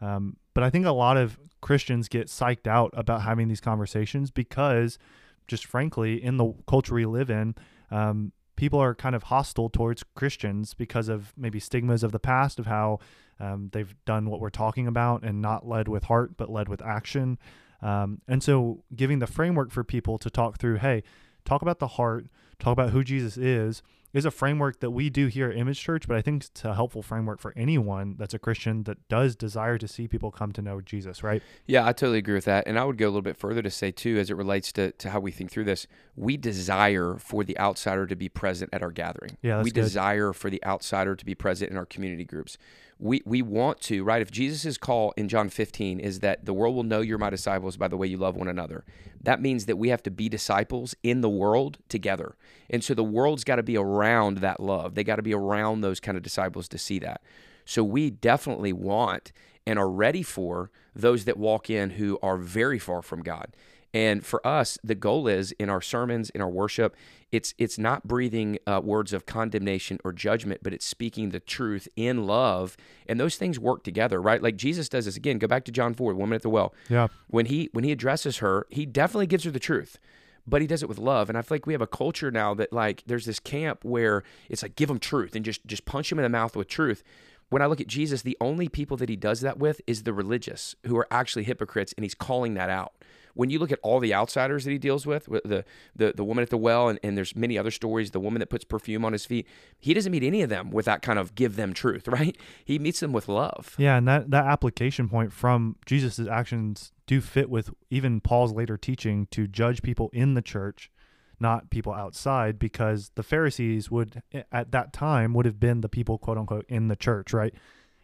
Um, 0.00 0.36
but 0.54 0.64
I 0.64 0.70
think 0.70 0.86
a 0.86 0.92
lot 0.92 1.16
of 1.16 1.38
Christians 1.60 2.08
get 2.08 2.26
psyched 2.26 2.66
out 2.66 2.90
about 2.94 3.22
having 3.22 3.48
these 3.48 3.60
conversations 3.60 4.30
because, 4.30 4.98
just 5.46 5.64
frankly, 5.64 6.22
in 6.22 6.36
the 6.36 6.52
culture 6.66 6.94
we 6.94 7.06
live 7.06 7.30
in, 7.30 7.54
um, 7.90 8.32
people 8.56 8.78
are 8.78 8.94
kind 8.94 9.14
of 9.14 9.24
hostile 9.24 9.68
towards 9.68 10.04
Christians 10.14 10.74
because 10.74 11.08
of 11.08 11.32
maybe 11.36 11.58
stigmas 11.60 12.02
of 12.02 12.12
the 12.12 12.18
past 12.18 12.58
of 12.58 12.66
how 12.66 12.98
um, 13.42 13.70
they've 13.72 13.92
done 14.04 14.30
what 14.30 14.40
we're 14.40 14.50
talking 14.50 14.86
about 14.86 15.24
and 15.24 15.42
not 15.42 15.66
led 15.66 15.88
with 15.88 16.04
heart, 16.04 16.36
but 16.36 16.48
led 16.48 16.68
with 16.68 16.80
action. 16.80 17.38
Um, 17.82 18.20
and 18.28 18.40
so, 18.40 18.84
giving 18.94 19.18
the 19.18 19.26
framework 19.26 19.72
for 19.72 19.82
people 19.82 20.16
to 20.18 20.30
talk 20.30 20.58
through, 20.58 20.76
hey, 20.76 21.02
talk 21.44 21.60
about 21.60 21.80
the 21.80 21.88
heart, 21.88 22.26
talk 22.62 22.72
about 22.72 22.90
who 22.90 23.02
Jesus 23.02 23.36
is, 23.36 23.82
is 24.12 24.24
a 24.24 24.30
framework 24.30 24.80
that 24.80 24.90
we 24.90 25.08
do 25.08 25.26
here 25.26 25.50
at 25.50 25.56
Image 25.56 25.80
Church, 25.80 26.06
but 26.06 26.16
I 26.16 26.22
think 26.22 26.44
it's 26.44 26.64
a 26.64 26.74
helpful 26.74 27.02
framework 27.02 27.40
for 27.40 27.52
anyone 27.56 28.14
that's 28.18 28.34
a 28.34 28.38
Christian 28.38 28.84
that 28.84 29.08
does 29.08 29.34
desire 29.34 29.78
to 29.78 29.88
see 29.88 30.06
people 30.06 30.30
come 30.30 30.52
to 30.52 30.62
know 30.62 30.80
Jesus, 30.80 31.22
right? 31.22 31.42
Yeah, 31.66 31.86
I 31.86 31.92
totally 31.92 32.18
agree 32.18 32.34
with 32.34 32.44
that. 32.44 32.66
And 32.66 32.78
I 32.78 32.84
would 32.84 32.98
go 32.98 33.06
a 33.06 33.08
little 33.08 33.22
bit 33.22 33.36
further 33.36 33.62
to 33.62 33.70
say, 33.70 33.90
too, 33.90 34.18
as 34.18 34.30
it 34.30 34.36
relates 34.36 34.70
to, 34.72 34.92
to 34.92 35.10
how 35.10 35.20
we 35.20 35.30
think 35.32 35.50
through 35.50 35.64
this, 35.64 35.86
we 36.14 36.36
desire 36.36 37.16
for 37.18 37.42
the 37.42 37.58
outsider 37.58 38.06
to 38.06 38.14
be 38.14 38.28
present 38.28 38.70
at 38.72 38.82
our 38.82 38.90
gathering. 38.90 39.38
Yeah, 39.40 39.62
we 39.62 39.70
good. 39.70 39.80
desire 39.80 40.32
for 40.32 40.50
the 40.50 40.62
outsider 40.64 41.16
to 41.16 41.24
be 41.24 41.34
present 41.34 41.70
in 41.70 41.76
our 41.76 41.86
community 41.86 42.24
groups 42.24 42.58
we 43.02 43.20
we 43.24 43.42
want 43.42 43.80
to 43.80 44.04
right 44.04 44.22
if 44.22 44.30
jesus' 44.30 44.78
call 44.78 45.12
in 45.16 45.28
john 45.28 45.48
15 45.48 45.98
is 45.98 46.20
that 46.20 46.44
the 46.44 46.52
world 46.52 46.74
will 46.74 46.84
know 46.84 47.00
you're 47.00 47.18
my 47.18 47.30
disciples 47.30 47.76
by 47.76 47.88
the 47.88 47.96
way 47.96 48.06
you 48.06 48.16
love 48.16 48.36
one 48.36 48.46
another 48.46 48.84
that 49.20 49.42
means 49.42 49.66
that 49.66 49.76
we 49.76 49.88
have 49.88 50.02
to 50.02 50.10
be 50.10 50.28
disciples 50.28 50.94
in 51.02 51.20
the 51.20 51.28
world 51.28 51.78
together 51.88 52.36
and 52.70 52.82
so 52.82 52.94
the 52.94 53.04
world's 53.04 53.44
got 53.44 53.56
to 53.56 53.62
be 53.62 53.76
around 53.76 54.38
that 54.38 54.60
love 54.60 54.94
they 54.94 55.04
got 55.04 55.16
to 55.16 55.22
be 55.22 55.34
around 55.34 55.80
those 55.80 56.00
kind 56.00 56.16
of 56.16 56.22
disciples 56.22 56.68
to 56.68 56.78
see 56.78 56.98
that 56.98 57.22
so 57.64 57.82
we 57.82 58.10
definitely 58.10 58.72
want 58.72 59.32
and 59.66 59.78
are 59.78 59.90
ready 59.90 60.22
for 60.22 60.70
those 60.94 61.24
that 61.24 61.36
walk 61.36 61.70
in 61.70 61.90
who 61.90 62.18
are 62.22 62.36
very 62.36 62.78
far 62.78 63.02
from 63.02 63.22
god 63.22 63.54
and 63.94 64.24
for 64.24 64.46
us, 64.46 64.78
the 64.82 64.94
goal 64.94 65.28
is 65.28 65.52
in 65.52 65.68
our 65.68 65.82
sermons, 65.82 66.30
in 66.30 66.40
our 66.40 66.48
worship, 66.48 66.96
it's 67.30 67.54
it's 67.58 67.78
not 67.78 68.06
breathing 68.06 68.58
uh, 68.66 68.80
words 68.82 69.12
of 69.12 69.26
condemnation 69.26 69.98
or 70.04 70.12
judgment, 70.12 70.60
but 70.62 70.72
it's 70.72 70.86
speaking 70.86 71.30
the 71.30 71.40
truth 71.40 71.88
in 71.96 72.26
love, 72.26 72.76
and 73.06 73.20
those 73.20 73.36
things 73.36 73.58
work 73.58 73.82
together, 73.82 74.20
right? 74.20 74.42
Like 74.42 74.56
Jesus 74.56 74.88
does 74.88 75.04
this 75.04 75.16
again. 75.16 75.38
Go 75.38 75.46
back 75.46 75.64
to 75.64 75.72
John 75.72 75.92
four, 75.94 76.14
woman 76.14 76.34
at 76.34 76.42
the 76.42 76.50
well. 76.50 76.74
Yeah. 76.88 77.08
When 77.28 77.46
he 77.46 77.68
when 77.72 77.84
he 77.84 77.92
addresses 77.92 78.38
her, 78.38 78.66
he 78.70 78.86
definitely 78.86 79.26
gives 79.26 79.44
her 79.44 79.50
the 79.50 79.60
truth, 79.60 79.98
but 80.46 80.60
he 80.60 80.66
does 80.66 80.82
it 80.82 80.88
with 80.88 80.98
love. 80.98 81.28
And 81.28 81.38
I 81.38 81.42
feel 81.42 81.56
like 81.56 81.66
we 81.66 81.72
have 81.72 81.82
a 81.82 81.86
culture 81.86 82.30
now 82.30 82.54
that 82.54 82.72
like 82.72 83.02
there's 83.06 83.26
this 83.26 83.40
camp 83.40 83.84
where 83.84 84.22
it's 84.48 84.62
like 84.62 84.76
give 84.76 84.88
them 84.88 84.98
truth 84.98 85.34
and 85.34 85.44
just 85.44 85.64
just 85.66 85.84
punch 85.84 86.10
him 86.10 86.18
in 86.18 86.22
the 86.22 86.28
mouth 86.28 86.56
with 86.56 86.68
truth. 86.68 87.02
When 87.50 87.60
I 87.60 87.66
look 87.66 87.80
at 87.82 87.86
Jesus, 87.86 88.22
the 88.22 88.36
only 88.40 88.68
people 88.68 88.96
that 88.96 89.10
he 89.10 89.16
does 89.16 89.42
that 89.42 89.58
with 89.58 89.80
is 89.86 90.04
the 90.04 90.14
religious 90.14 90.74
who 90.86 90.96
are 90.96 91.06
actually 91.10 91.44
hypocrites, 91.44 91.92
and 91.96 92.04
he's 92.04 92.14
calling 92.14 92.54
that 92.54 92.70
out 92.70 92.94
when 93.34 93.50
you 93.50 93.58
look 93.58 93.72
at 93.72 93.78
all 93.82 94.00
the 94.00 94.14
outsiders 94.14 94.64
that 94.64 94.70
he 94.70 94.78
deals 94.78 95.06
with, 95.06 95.26
the 95.26 95.64
the 95.94 96.12
the 96.12 96.24
woman 96.24 96.42
at 96.42 96.50
the 96.50 96.56
well, 96.56 96.88
and, 96.88 96.98
and 97.02 97.16
there's 97.16 97.34
many 97.34 97.56
other 97.58 97.70
stories, 97.70 98.10
the 98.10 98.20
woman 98.20 98.40
that 98.40 98.48
puts 98.48 98.64
perfume 98.64 99.04
on 99.04 99.12
his 99.12 99.24
feet, 99.24 99.46
he 99.78 99.94
doesn't 99.94 100.12
meet 100.12 100.22
any 100.22 100.42
of 100.42 100.50
them 100.50 100.70
with 100.70 100.86
that 100.86 101.02
kind 101.02 101.18
of 101.18 101.34
give 101.34 101.56
them 101.56 101.72
truth, 101.72 102.08
right? 102.08 102.36
He 102.64 102.78
meets 102.78 103.00
them 103.00 103.12
with 103.12 103.28
love. 103.28 103.74
Yeah, 103.78 103.96
and 103.96 104.06
that 104.08 104.30
that 104.30 104.46
application 104.46 105.08
point 105.08 105.32
from 105.32 105.76
Jesus' 105.86 106.26
actions 106.28 106.92
do 107.12 107.20
fit 107.20 107.50
with 107.50 107.70
even 107.90 108.20
Paul's 108.20 108.52
later 108.52 108.78
teaching 108.78 109.26
to 109.32 109.46
judge 109.46 109.82
people 109.82 110.08
in 110.14 110.32
the 110.32 110.40
church, 110.40 110.90
not 111.38 111.68
people 111.68 111.92
outside, 111.92 112.58
because 112.58 113.10
the 113.16 113.22
Pharisees 113.22 113.90
would 113.90 114.22
at 114.50 114.72
that 114.72 114.94
time 114.94 115.34
would 115.34 115.44
have 115.44 115.60
been 115.60 115.82
the 115.82 115.90
people 115.90 116.16
quote 116.16 116.38
unquote 116.38 116.64
in 116.68 116.88
the 116.88 116.96
church, 116.96 117.34
right? 117.34 117.54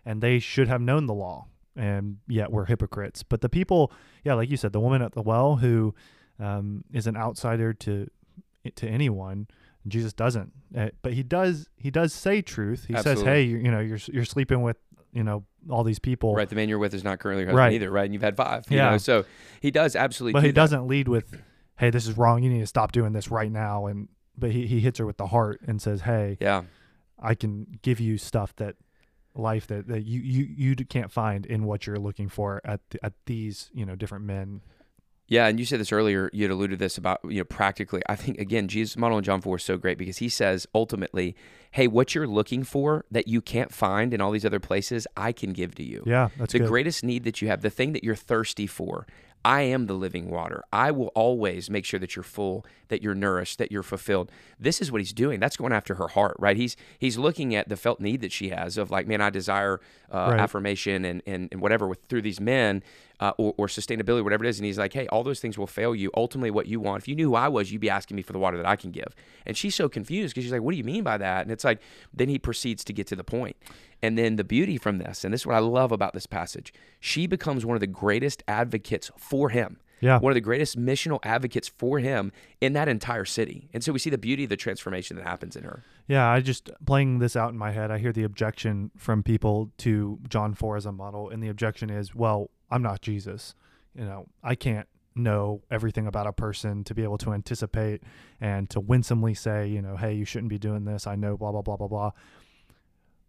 And 0.04 0.20
they 0.20 0.38
should 0.38 0.68
have 0.68 0.82
known 0.82 1.06
the 1.06 1.14
law 1.14 1.46
and 1.74 2.18
yet 2.26 2.52
we're 2.52 2.66
hypocrites. 2.66 3.22
But 3.22 3.40
the 3.40 3.48
people, 3.48 3.92
yeah, 4.24 4.34
like 4.34 4.50
you 4.50 4.58
said, 4.58 4.72
the 4.72 4.80
woman 4.80 5.00
at 5.00 5.12
the 5.12 5.22
well 5.22 5.56
who 5.56 5.94
um, 6.38 6.84
is 6.92 7.06
an 7.06 7.16
outsider 7.16 7.72
to 7.72 8.10
to 8.74 8.86
anyone, 8.86 9.46
Jesus 9.86 10.12
doesn't. 10.12 10.52
Uh, 10.76 10.90
but 11.00 11.14
he 11.14 11.22
does. 11.22 11.68
He 11.76 11.90
does 11.90 12.12
say 12.12 12.42
truth. 12.42 12.84
He 12.88 12.94
Absolutely. 12.94 13.22
says, 13.22 13.26
"Hey, 13.26 13.42
you, 13.44 13.56
you 13.56 13.70
know, 13.70 13.80
you're 13.80 14.00
you're 14.12 14.26
sleeping 14.26 14.60
with." 14.60 14.76
You 15.12 15.24
know 15.24 15.44
all 15.70 15.84
these 15.84 15.98
people. 15.98 16.34
Right, 16.34 16.48
the 16.48 16.56
man 16.56 16.68
you're 16.68 16.78
with 16.78 16.94
is 16.94 17.04
not 17.04 17.18
currently 17.18 17.42
your 17.42 17.50
husband 17.50 17.58
right. 17.58 17.72
either, 17.72 17.90
right? 17.90 18.04
And 18.04 18.12
you've 18.12 18.22
had 18.22 18.36
five. 18.36 18.64
yeah. 18.68 18.90
Know? 18.90 18.98
So 18.98 19.24
he 19.60 19.70
does 19.70 19.96
absolutely. 19.96 20.32
But 20.34 20.40
do 20.40 20.46
he 20.46 20.52
that. 20.52 20.60
doesn't 20.60 20.86
lead 20.86 21.08
with, 21.08 21.40
"Hey, 21.78 21.90
this 21.90 22.06
is 22.06 22.16
wrong. 22.16 22.42
You 22.42 22.50
need 22.50 22.60
to 22.60 22.66
stop 22.66 22.92
doing 22.92 23.12
this 23.12 23.30
right 23.30 23.50
now." 23.50 23.86
And 23.86 24.08
but 24.36 24.50
he 24.50 24.66
he 24.66 24.80
hits 24.80 24.98
her 24.98 25.06
with 25.06 25.16
the 25.16 25.28
heart 25.28 25.60
and 25.66 25.80
says, 25.80 26.02
"Hey, 26.02 26.36
yeah, 26.40 26.62
I 27.18 27.34
can 27.34 27.78
give 27.82 28.00
you 28.00 28.18
stuff 28.18 28.54
that 28.56 28.76
life 29.34 29.66
that, 29.68 29.86
that 29.88 30.04
you, 30.04 30.20
you 30.20 30.48
you 30.56 30.74
can't 30.74 31.12
find 31.12 31.46
in 31.46 31.64
what 31.64 31.86
you're 31.86 31.98
looking 31.98 32.28
for 32.28 32.60
at 32.64 32.80
the, 32.90 33.04
at 33.04 33.12
these 33.26 33.70
you 33.72 33.86
know 33.86 33.94
different 33.94 34.24
men 34.24 34.62
yeah, 35.28 35.46
and 35.46 35.60
you 35.60 35.66
said 35.66 35.78
this 35.78 35.92
earlier. 35.92 36.30
You 36.32 36.44
had 36.44 36.50
alluded 36.50 36.78
to 36.78 36.84
this 36.84 36.96
about 36.96 37.20
you 37.24 37.38
know 37.38 37.44
practically. 37.44 38.02
I 38.08 38.16
think 38.16 38.38
again, 38.38 38.66
Jesus' 38.66 38.96
model 38.96 39.18
in 39.18 39.24
John 39.24 39.42
four 39.42 39.56
is 39.56 39.62
so 39.62 39.76
great 39.76 39.98
because 39.98 40.18
he 40.18 40.30
says 40.30 40.66
ultimately, 40.74 41.36
"Hey, 41.72 41.86
what 41.86 42.14
you're 42.14 42.26
looking 42.26 42.64
for 42.64 43.04
that 43.10 43.28
you 43.28 43.40
can't 43.40 43.72
find 43.72 44.12
in 44.14 44.20
all 44.20 44.30
these 44.30 44.44
other 44.44 44.60
places, 44.60 45.06
I 45.16 45.32
can 45.32 45.52
give 45.52 45.74
to 45.76 45.82
you." 45.82 46.02
Yeah, 46.06 46.28
that's 46.38 46.52
the 46.52 46.60
good. 46.60 46.68
greatest 46.68 47.04
need 47.04 47.24
that 47.24 47.40
you 47.42 47.48
have, 47.48 47.62
the 47.62 47.70
thing 47.70 47.92
that 47.92 48.04
you're 48.04 48.16
thirsty 48.16 48.66
for. 48.66 49.06
I 49.44 49.62
am 49.62 49.86
the 49.86 49.94
living 49.94 50.30
water. 50.30 50.64
I 50.72 50.90
will 50.90 51.06
always 51.14 51.70
make 51.70 51.84
sure 51.84 52.00
that 52.00 52.16
you're 52.16 52.24
full, 52.24 52.66
that 52.88 53.02
you're 53.02 53.14
nourished, 53.14 53.58
that 53.58 53.70
you're 53.70 53.84
fulfilled. 53.84 54.32
This 54.58 54.80
is 54.80 54.90
what 54.90 55.00
he's 55.00 55.12
doing. 55.12 55.38
That's 55.38 55.56
going 55.56 55.72
after 55.72 55.94
her 55.94 56.08
heart, 56.08 56.36
right? 56.38 56.56
He's 56.56 56.76
he's 56.98 57.16
looking 57.16 57.54
at 57.54 57.68
the 57.68 57.76
felt 57.76 58.00
need 58.00 58.20
that 58.22 58.32
she 58.32 58.48
has 58.48 58.76
of 58.76 58.90
like, 58.90 59.06
man, 59.06 59.20
I 59.20 59.30
desire 59.30 59.80
uh, 60.12 60.28
right. 60.30 60.40
affirmation 60.40 61.04
and, 61.04 61.22
and 61.24 61.48
and 61.52 61.60
whatever 61.60 61.86
with 61.86 62.00
through 62.08 62.22
these 62.22 62.40
men 62.40 62.82
uh, 63.20 63.32
or, 63.36 63.54
or, 63.56 63.66
sustainability, 63.66 64.22
whatever 64.22 64.44
it 64.44 64.48
is. 64.48 64.58
And 64.58 64.66
he's 64.66 64.78
like, 64.78 64.92
hey, 64.92 65.06
all 65.08 65.24
those 65.24 65.40
things 65.40 65.58
will 65.58 65.66
fail 65.66 65.94
you. 65.94 66.10
Ultimately, 66.14 66.50
what 66.50 66.66
you 66.66 66.78
want, 66.78 67.02
if 67.02 67.08
you 67.08 67.16
knew 67.16 67.30
who 67.30 67.34
I 67.34 67.48
was, 67.48 67.72
you'd 67.72 67.80
be 67.80 67.90
asking 67.90 68.16
me 68.16 68.22
for 68.22 68.32
the 68.32 68.38
water 68.38 68.56
that 68.56 68.66
I 68.66 68.76
can 68.76 68.90
give. 68.90 69.14
And 69.44 69.56
she's 69.56 69.74
so 69.74 69.88
confused 69.88 70.34
because 70.34 70.44
she's 70.44 70.52
like, 70.52 70.62
what 70.62 70.70
do 70.72 70.76
you 70.78 70.84
mean 70.84 71.02
by 71.02 71.18
that? 71.18 71.42
And 71.42 71.50
it's 71.58 71.64
like, 71.64 71.80
then 72.14 72.28
he 72.28 72.38
proceeds 72.38 72.84
to 72.84 72.92
get 72.92 73.06
to 73.08 73.16
the 73.16 73.24
point. 73.24 73.56
And 74.00 74.16
then 74.16 74.36
the 74.36 74.44
beauty 74.44 74.78
from 74.78 74.98
this, 74.98 75.24
and 75.24 75.34
this 75.34 75.42
is 75.42 75.46
what 75.46 75.56
I 75.56 75.58
love 75.58 75.90
about 75.90 76.14
this 76.14 76.26
passage, 76.26 76.72
she 77.00 77.26
becomes 77.26 77.66
one 77.66 77.76
of 77.76 77.80
the 77.80 77.86
greatest 77.86 78.44
advocates 78.46 79.10
for 79.16 79.48
him. 79.48 79.78
Yeah. 80.00 80.20
One 80.20 80.30
of 80.30 80.34
the 80.34 80.40
greatest 80.40 80.78
missional 80.78 81.18
advocates 81.24 81.66
for 81.66 81.98
him 81.98 82.30
in 82.60 82.72
that 82.74 82.86
entire 82.88 83.24
city. 83.24 83.68
And 83.74 83.82
so 83.82 83.92
we 83.92 83.98
see 83.98 84.10
the 84.10 84.18
beauty 84.18 84.44
of 84.44 84.50
the 84.50 84.56
transformation 84.56 85.16
that 85.16 85.24
happens 85.24 85.56
in 85.56 85.64
her. 85.64 85.82
Yeah, 86.06 86.30
I 86.30 86.40
just 86.40 86.70
playing 86.86 87.18
this 87.18 87.34
out 87.34 87.50
in 87.50 87.58
my 87.58 87.72
head, 87.72 87.90
I 87.90 87.98
hear 87.98 88.12
the 88.12 88.22
objection 88.22 88.92
from 88.96 89.24
people 89.24 89.72
to 89.78 90.20
John 90.28 90.54
4 90.54 90.76
as 90.76 90.86
a 90.86 90.92
model. 90.92 91.28
And 91.28 91.42
the 91.42 91.48
objection 91.48 91.90
is, 91.90 92.14
well, 92.14 92.50
I'm 92.70 92.82
not 92.82 93.02
Jesus. 93.02 93.56
You 93.92 94.04
know, 94.04 94.26
I 94.44 94.54
can't 94.54 94.86
know 95.18 95.62
everything 95.70 96.06
about 96.06 96.26
a 96.26 96.32
person 96.32 96.84
to 96.84 96.94
be 96.94 97.02
able 97.02 97.18
to 97.18 97.32
anticipate 97.32 98.02
and 98.40 98.70
to 98.70 98.80
winsomely 98.80 99.34
say, 99.34 99.66
you 99.66 99.82
know, 99.82 99.96
hey, 99.96 100.14
you 100.14 100.24
shouldn't 100.24 100.50
be 100.50 100.58
doing 100.58 100.84
this. 100.84 101.06
I 101.06 101.16
know, 101.16 101.36
blah, 101.36 101.52
blah, 101.52 101.62
blah, 101.62 101.76
blah, 101.76 101.88
blah. 101.88 102.10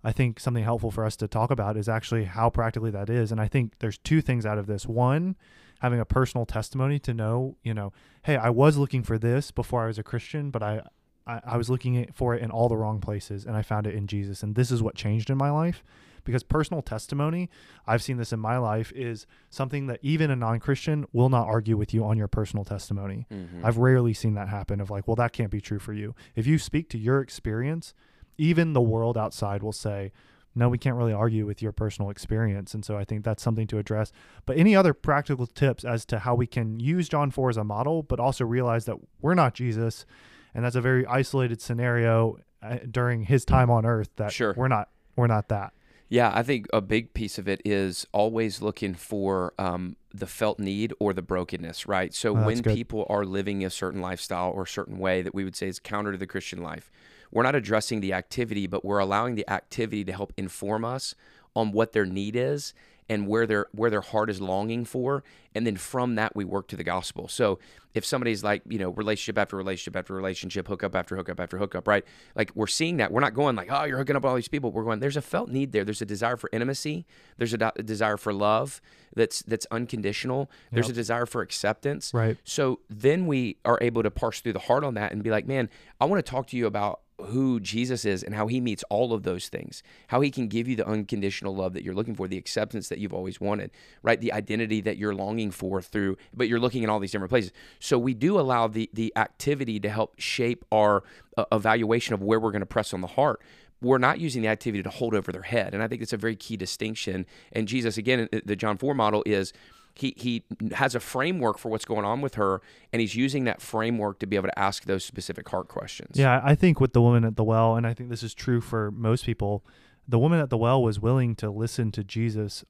I 0.04 0.12
think 0.12 0.40
something 0.40 0.64
helpful 0.64 0.92
for 0.92 1.06
us 1.06 1.16
to 1.18 1.28
talk 1.28 1.52
about 1.52 1.76
is 1.76 1.90
actually 1.90 2.24
how 2.26 2.50
practically 2.50 2.92
that 2.92 3.10
is. 3.10 3.32
And 3.32 3.42
I 3.42 3.48
think 3.48 3.80
there's 3.80 3.98
two 3.98 4.22
things 4.22 4.46
out 4.46 4.58
of 4.58 4.66
this. 4.66 4.86
One, 4.86 5.36
having 5.82 6.00
a 6.00 6.06
personal 6.06 6.46
testimony 6.46 7.00
to 7.00 7.14
know, 7.14 7.58
you 7.64 7.74
know, 7.74 7.92
hey, 8.24 8.38
I 8.38 8.50
was 8.50 8.78
looking 8.78 9.04
for 9.04 9.18
this 9.18 9.52
before 9.52 9.84
I 9.84 9.88
was 9.88 10.00
a 10.00 10.04
Christian, 10.04 10.52
but 10.52 10.64
I, 10.64 10.82
I, 11.28 11.42
I 11.44 11.58
was 11.58 11.70
looking 11.70 12.10
for 12.14 12.34
it 12.34 12.42
in 12.42 12.50
all 12.50 12.70
the 12.70 12.78
wrong 12.78 13.02
places 13.02 13.46
and 13.46 13.58
I 13.58 13.62
found 13.62 13.88
it 13.88 13.94
in 13.96 14.08
Jesus. 14.08 14.42
And 14.42 14.56
this 14.56 14.72
is 14.72 14.82
what 14.82 14.96
changed 14.96 15.30
in 15.30 15.38
my 15.38 15.52
life. 15.52 15.84
Because 16.30 16.44
personal 16.44 16.84
testimony, 16.84 17.50
I've 17.88 18.04
seen 18.04 18.18
this 18.18 18.32
in 18.32 18.40
my 18.40 18.60
life, 18.60 18.92
is 18.96 19.26
something 19.50 19.88
that 19.88 20.00
even 20.04 20.30
a 20.30 20.36
non 20.36 20.60
Christian 20.60 21.08
will 21.12 21.30
not 21.30 21.48
argue 21.48 21.76
with 21.76 21.92
you 21.92 22.06
on 22.06 22.20
your 22.20 22.28
personal 22.28 22.64
testimony. 22.64 23.26
Mm-hmm. 23.34 23.66
I've 23.66 23.78
rarely 23.78 24.14
seen 24.14 24.36
that 24.36 24.48
happen 24.48 24.80
of 24.80 24.92
like, 24.92 25.08
well, 25.08 25.16
that 25.16 25.34
can't 25.34 25.50
be 25.50 25.60
true 25.60 25.80
for 25.80 25.92
you. 25.92 26.14
If 26.36 26.46
you 26.46 26.60
speak 26.60 26.88
to 26.90 27.00
your 27.00 27.20
experience, 27.20 27.96
even 28.38 28.74
the 28.74 28.82
world 28.82 29.18
outside 29.18 29.64
will 29.64 29.74
say, 29.74 30.12
no, 30.54 30.70
we 30.70 30.78
can't 30.78 30.96
really 30.96 31.14
argue 31.14 31.48
with 31.48 31.64
your 31.64 31.72
personal 31.72 32.12
experience. 32.12 32.76
And 32.76 32.86
so 32.86 32.96
I 32.96 33.06
think 33.06 33.26
that's 33.26 33.42
something 33.42 33.66
to 33.66 33.80
address. 33.80 34.12
But 34.46 34.58
any 34.58 34.76
other 34.76 34.94
practical 34.94 35.48
tips 35.48 35.84
as 35.84 36.06
to 36.06 36.20
how 36.20 36.36
we 36.36 36.46
can 36.46 36.80
use 36.80 37.10
John 37.10 37.32
4 37.32 37.50
as 37.50 37.58
a 37.58 37.64
model, 37.64 38.04
but 38.04 38.20
also 38.20 38.46
realize 38.46 38.86
that 38.86 38.98
we're 39.20 39.34
not 39.34 39.56
Jesus. 39.56 40.06
And 40.54 40.64
that's 40.64 40.76
a 40.76 40.82
very 40.82 41.08
isolated 41.08 41.60
scenario 41.60 42.38
uh, 42.62 42.78
during 42.90 43.24
his 43.24 43.46
time 43.46 43.72
on 43.72 43.84
earth 43.84 44.10
that 44.18 44.32
sure. 44.32 44.54
we're 44.56 44.68
not 44.68 44.90
we're 45.16 45.28
not 45.28 45.50
that. 45.50 45.74
Yeah, 46.10 46.32
I 46.34 46.42
think 46.42 46.66
a 46.74 46.82
big 46.82 47.14
piece 47.14 47.38
of 47.38 47.48
it 47.48 47.62
is 47.64 48.08
always 48.12 48.64
looking 48.64 48.96
for 48.96 49.54
um, 49.60 49.96
the 50.12 50.26
felt 50.26 50.60
need 50.60 50.92
or 51.00 51.14
the 51.14 51.22
brokenness, 51.22 51.88
right? 51.88 52.12
So 52.16 52.36
oh, 52.36 52.46
when 52.46 52.62
good. 52.62 52.76
people 52.76 53.06
are 53.10 53.26
living 53.26 53.64
a 53.64 53.70
certain 53.70 54.02
lifestyle 54.02 54.50
or 54.50 54.64
a 54.64 54.68
certain 54.68 54.98
way 54.98 55.22
that 55.22 55.36
we 55.36 55.44
would 55.44 55.56
say 55.56 55.68
is 55.68 55.80
counter 55.80 56.12
to 56.12 56.18
the 56.18 56.26
Christian 56.26 56.64
life, 56.64 56.90
we're 57.32 57.44
not 57.44 57.54
addressing 57.54 58.00
the 58.00 58.14
activity, 58.14 58.66
but 58.66 58.84
we're 58.84 58.98
allowing 58.98 59.36
the 59.36 59.48
activity 59.48 60.04
to 60.04 60.12
help 60.12 60.34
inform 60.36 60.84
us 60.84 61.14
on 61.56 61.72
what 61.72 61.92
their 61.92 62.08
need 62.08 62.36
is 62.36 62.74
and 63.10 63.28
where 63.28 63.48
their 63.48 63.68
where 63.72 63.90
their 63.90 64.02
heart 64.02 64.30
is 64.30 64.40
longing 64.40 64.86
for 64.86 65.24
and 65.56 65.66
then 65.66 65.76
from 65.76 66.16
that 66.16 66.36
we 66.36 66.46
work 66.46 66.68
to 66.68 66.76
the 66.76 66.84
gospel. 66.84 67.28
So 67.28 67.60
if 67.96 68.06
somebody's 68.06 68.44
like 68.44 68.62
you 68.70 68.78
know 68.78 68.92
relationship 68.92 69.38
after 69.38 69.58
relationship 69.58 69.96
after 69.96 70.14
relationship 70.14 70.68
hookup 70.68 70.96
after 70.96 71.16
hookup 71.16 71.40
after 71.40 71.58
hookup 71.58 71.88
right? 71.88 72.06
Like 72.36 72.52
we're 72.56 72.68
seeing 72.68 72.98
that. 72.98 73.12
We're 73.12 73.22
not 73.22 73.34
going 73.34 73.56
like 73.56 73.70
oh 73.72 73.84
you're 73.86 73.98
hooking 73.98 74.16
up 74.16 74.26
all 74.26 74.36
these 74.36 74.48
people. 74.48 74.72
We're 74.72 74.84
going 74.84 75.00
there's 75.00 75.18
a 75.18 75.22
felt 75.22 75.50
need 75.50 75.72
there. 75.72 75.84
There's 75.84 76.02
a 76.02 76.06
desire 76.06 76.38
for 76.38 76.50
intimacy. 76.54 77.06
There's 77.38 77.54
a, 77.54 77.58
de- 77.58 77.74
a 77.76 77.84
desire 77.84 78.18
for 78.18 78.32
love 78.32 78.82
that's 79.16 79.42
that's 79.42 79.66
unconditional. 79.72 80.50
There's 80.72 80.88
yep. 80.88 80.94
a 80.94 80.96
desire 80.96 81.26
for 81.26 81.42
acceptance. 81.42 82.14
Right. 82.14 82.38
So 82.44 82.80
then 82.90 83.26
we 83.26 83.58
are 83.66 83.80
able 83.82 84.04
to 84.04 84.12
parse 84.12 84.42
through 84.42 84.54
the 84.54 84.60
heart 84.60 84.84
on 84.84 84.94
that 84.94 85.12
and 85.12 85.24
be 85.24 85.32
like 85.32 85.48
man 85.48 85.70
i 86.00 86.06
want 86.06 86.24
to 86.24 86.30
talk 86.30 86.48
to 86.48 86.58
you 86.58 86.66
about 86.66 87.02
who 87.28 87.60
Jesus 87.60 88.06
is 88.06 88.24
and 88.24 88.34
how 88.36 88.48
he 88.48 88.60
meets 88.60 88.84
all 88.90 89.14
of 89.14 89.24
those 89.24 89.50
things, 89.50 89.84
how 90.08 90.22
he 90.22 90.32
can 90.32 90.48
give 90.48 90.68
you 90.68 90.76
the 90.76 90.88
unconditional 90.88 91.56
love 91.56 91.74
that 91.74 91.84
you're 91.84 91.94
looking 91.94 92.16
for, 92.16 92.28
the 92.28 92.38
acceptance 92.38 92.90
that 92.90 93.00
you've 93.00 93.14
always 93.14 93.42
wanted, 93.42 93.72
right? 94.02 94.20
The 94.20 94.34
identity 94.34 94.82
that 94.82 94.98
you're 94.98 95.16
longing 95.16 95.52
for 95.52 95.82
through, 95.82 96.18
but 96.34 96.48
you're 96.48 96.60
looking 96.60 96.84
in 96.84 96.90
all 96.90 97.00
these 97.00 97.12
different 97.12 97.30
places. 97.30 97.52
So 97.80 97.98
we 97.98 98.14
do 98.14 98.40
allow 98.40 98.68
the 98.68 98.90
the 98.94 99.14
activity 99.16 99.80
to 99.80 99.90
help 99.90 100.20
shape 100.20 100.66
our 100.72 101.04
uh, 101.38 101.46
evaluation 101.52 102.14
of 102.14 102.22
where 102.22 102.40
we're 102.40 102.52
going 102.52 102.62
to 102.62 102.66
press 102.66 102.94
on 102.94 103.02
the 103.02 103.08
heart. 103.08 103.42
We're 103.82 103.98
not 103.98 104.20
using 104.20 104.42
the 104.42 104.50
activity 104.50 104.84
to 104.84 104.90
hold 104.90 105.14
over 105.14 105.32
their 105.32 105.44
head, 105.44 105.74
and 105.74 105.82
I 105.82 105.88
think 105.88 106.02
it's 106.02 106.14
a 106.14 106.18
very 106.18 106.36
key 106.36 106.58
distinction. 106.58 107.26
And 107.54 107.68
Jesus, 107.68 107.98
again, 107.98 108.28
the 108.46 108.56
John 108.56 108.78
four 108.78 108.94
model 108.94 109.24
is 109.26 109.54
he 109.96 110.14
he 110.18 110.44
has 110.74 110.96
a 110.96 111.00
framework 111.00 111.58
for 111.58 111.70
what's 111.70 111.86
going 111.86 112.06
on 112.06 112.22
with 112.22 112.36
her 112.36 112.62
and 112.94 113.00
he's 113.02 113.16
using 113.16 113.44
that 113.44 113.62
framework 113.62 114.20
to 114.20 114.28
be 114.28 114.36
able 114.36 114.48
to 114.48 114.60
ask 114.60 114.86
those 114.86 115.04
specific 115.04 115.48
heart 115.50 115.68
questions. 115.68 116.18
Yeah 116.18 116.42
i 116.44 116.56
think 116.56 116.80
with 116.80 116.94
the 116.94 117.02
woman 117.02 117.24
at 117.26 117.36
the 117.36 117.44
well 117.44 117.76
and 117.76 117.86
i 117.86 117.94
think 117.94 118.10
this 118.10 118.24
is 118.24 118.34
true 118.34 118.62
for 118.62 118.92
most 118.92 119.26
people 119.26 119.66
the 120.08 120.20
woman 120.20 120.40
at 120.40 120.50
the 120.50 120.58
well 120.58 120.82
was 120.82 121.00
willing 121.00 121.36
to 121.36 121.50
listen 121.50 121.92
to 121.92 122.04
jesus 122.04 122.64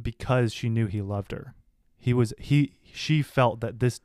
because 0.00 0.52
she 0.52 0.68
knew 0.68 0.86
he 0.86 1.02
loved 1.02 1.32
her. 1.32 1.54
He 1.98 2.12
was 2.12 2.32
he 2.38 2.72
she 2.92 3.22
felt 3.22 3.60
that 3.60 3.80
this 3.80 4.00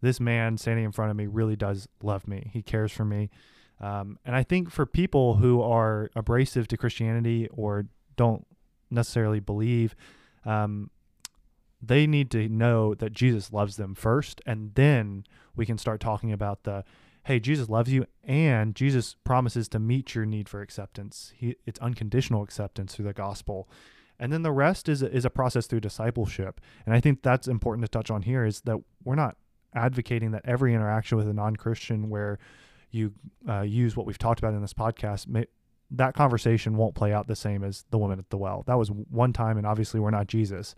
this 0.00 0.20
man 0.20 0.58
standing 0.58 0.84
in 0.84 0.92
front 0.92 1.10
of 1.10 1.16
me 1.16 1.26
really 1.26 1.56
does 1.56 1.88
love 2.02 2.28
me. 2.28 2.50
He 2.52 2.62
cares 2.62 2.92
for 2.92 3.04
me. 3.04 3.30
Um, 3.80 4.18
and 4.24 4.34
i 4.34 4.42
think 4.42 4.72
for 4.72 4.86
people 4.86 5.36
who 5.36 5.62
are 5.62 6.10
abrasive 6.16 6.66
to 6.66 6.76
christianity 6.76 7.46
or 7.52 7.86
don't 8.16 8.44
necessarily 8.90 9.38
believe 9.38 9.94
um, 10.44 10.90
they 11.80 12.06
need 12.06 12.30
to 12.32 12.48
know 12.48 12.94
that 12.94 13.12
Jesus 13.12 13.52
loves 13.52 13.76
them 13.76 13.94
first, 13.94 14.40
and 14.46 14.74
then 14.74 15.24
we 15.54 15.66
can 15.66 15.78
start 15.78 16.00
talking 16.00 16.32
about 16.32 16.64
the 16.64 16.84
hey, 17.24 17.38
Jesus 17.38 17.68
loves 17.68 17.92
you, 17.92 18.06
and 18.24 18.74
Jesus 18.74 19.14
promises 19.22 19.68
to 19.68 19.78
meet 19.78 20.14
your 20.14 20.24
need 20.24 20.48
for 20.48 20.62
acceptance. 20.62 21.32
He, 21.36 21.56
it's 21.66 21.78
unconditional 21.80 22.42
acceptance 22.42 22.94
through 22.94 23.04
the 23.04 23.12
gospel. 23.12 23.68
And 24.18 24.32
then 24.32 24.42
the 24.42 24.50
rest 24.50 24.88
is 24.88 25.02
is 25.02 25.24
a 25.24 25.30
process 25.30 25.66
through 25.66 25.80
discipleship. 25.80 26.60
And 26.86 26.94
I 26.94 27.00
think 27.00 27.22
that's 27.22 27.46
important 27.46 27.84
to 27.84 27.90
touch 27.90 28.10
on 28.10 28.22
here 28.22 28.44
is 28.44 28.62
that 28.62 28.78
we're 29.04 29.14
not 29.14 29.36
advocating 29.74 30.30
that 30.32 30.42
every 30.44 30.74
interaction 30.74 31.18
with 31.18 31.28
a 31.28 31.34
non-Christian 31.34 32.08
where 32.08 32.38
you 32.90 33.12
uh, 33.46 33.60
use 33.60 33.96
what 33.96 34.06
we've 34.06 34.18
talked 34.18 34.40
about 34.40 34.54
in 34.54 34.62
this 34.62 34.72
podcast, 34.72 35.28
may, 35.28 35.44
that 35.90 36.14
conversation 36.14 36.76
won't 36.76 36.94
play 36.94 37.12
out 37.12 37.26
the 37.26 37.36
same 37.36 37.62
as 37.62 37.84
the 37.90 37.98
woman 37.98 38.18
at 38.18 38.30
the 38.30 38.38
well. 38.38 38.64
That 38.66 38.78
was 38.78 38.90
one 38.90 39.32
time, 39.32 39.58
and 39.58 39.66
obviously 39.66 40.00
we're 40.00 40.10
not 40.10 40.26
Jesus, 40.26 40.74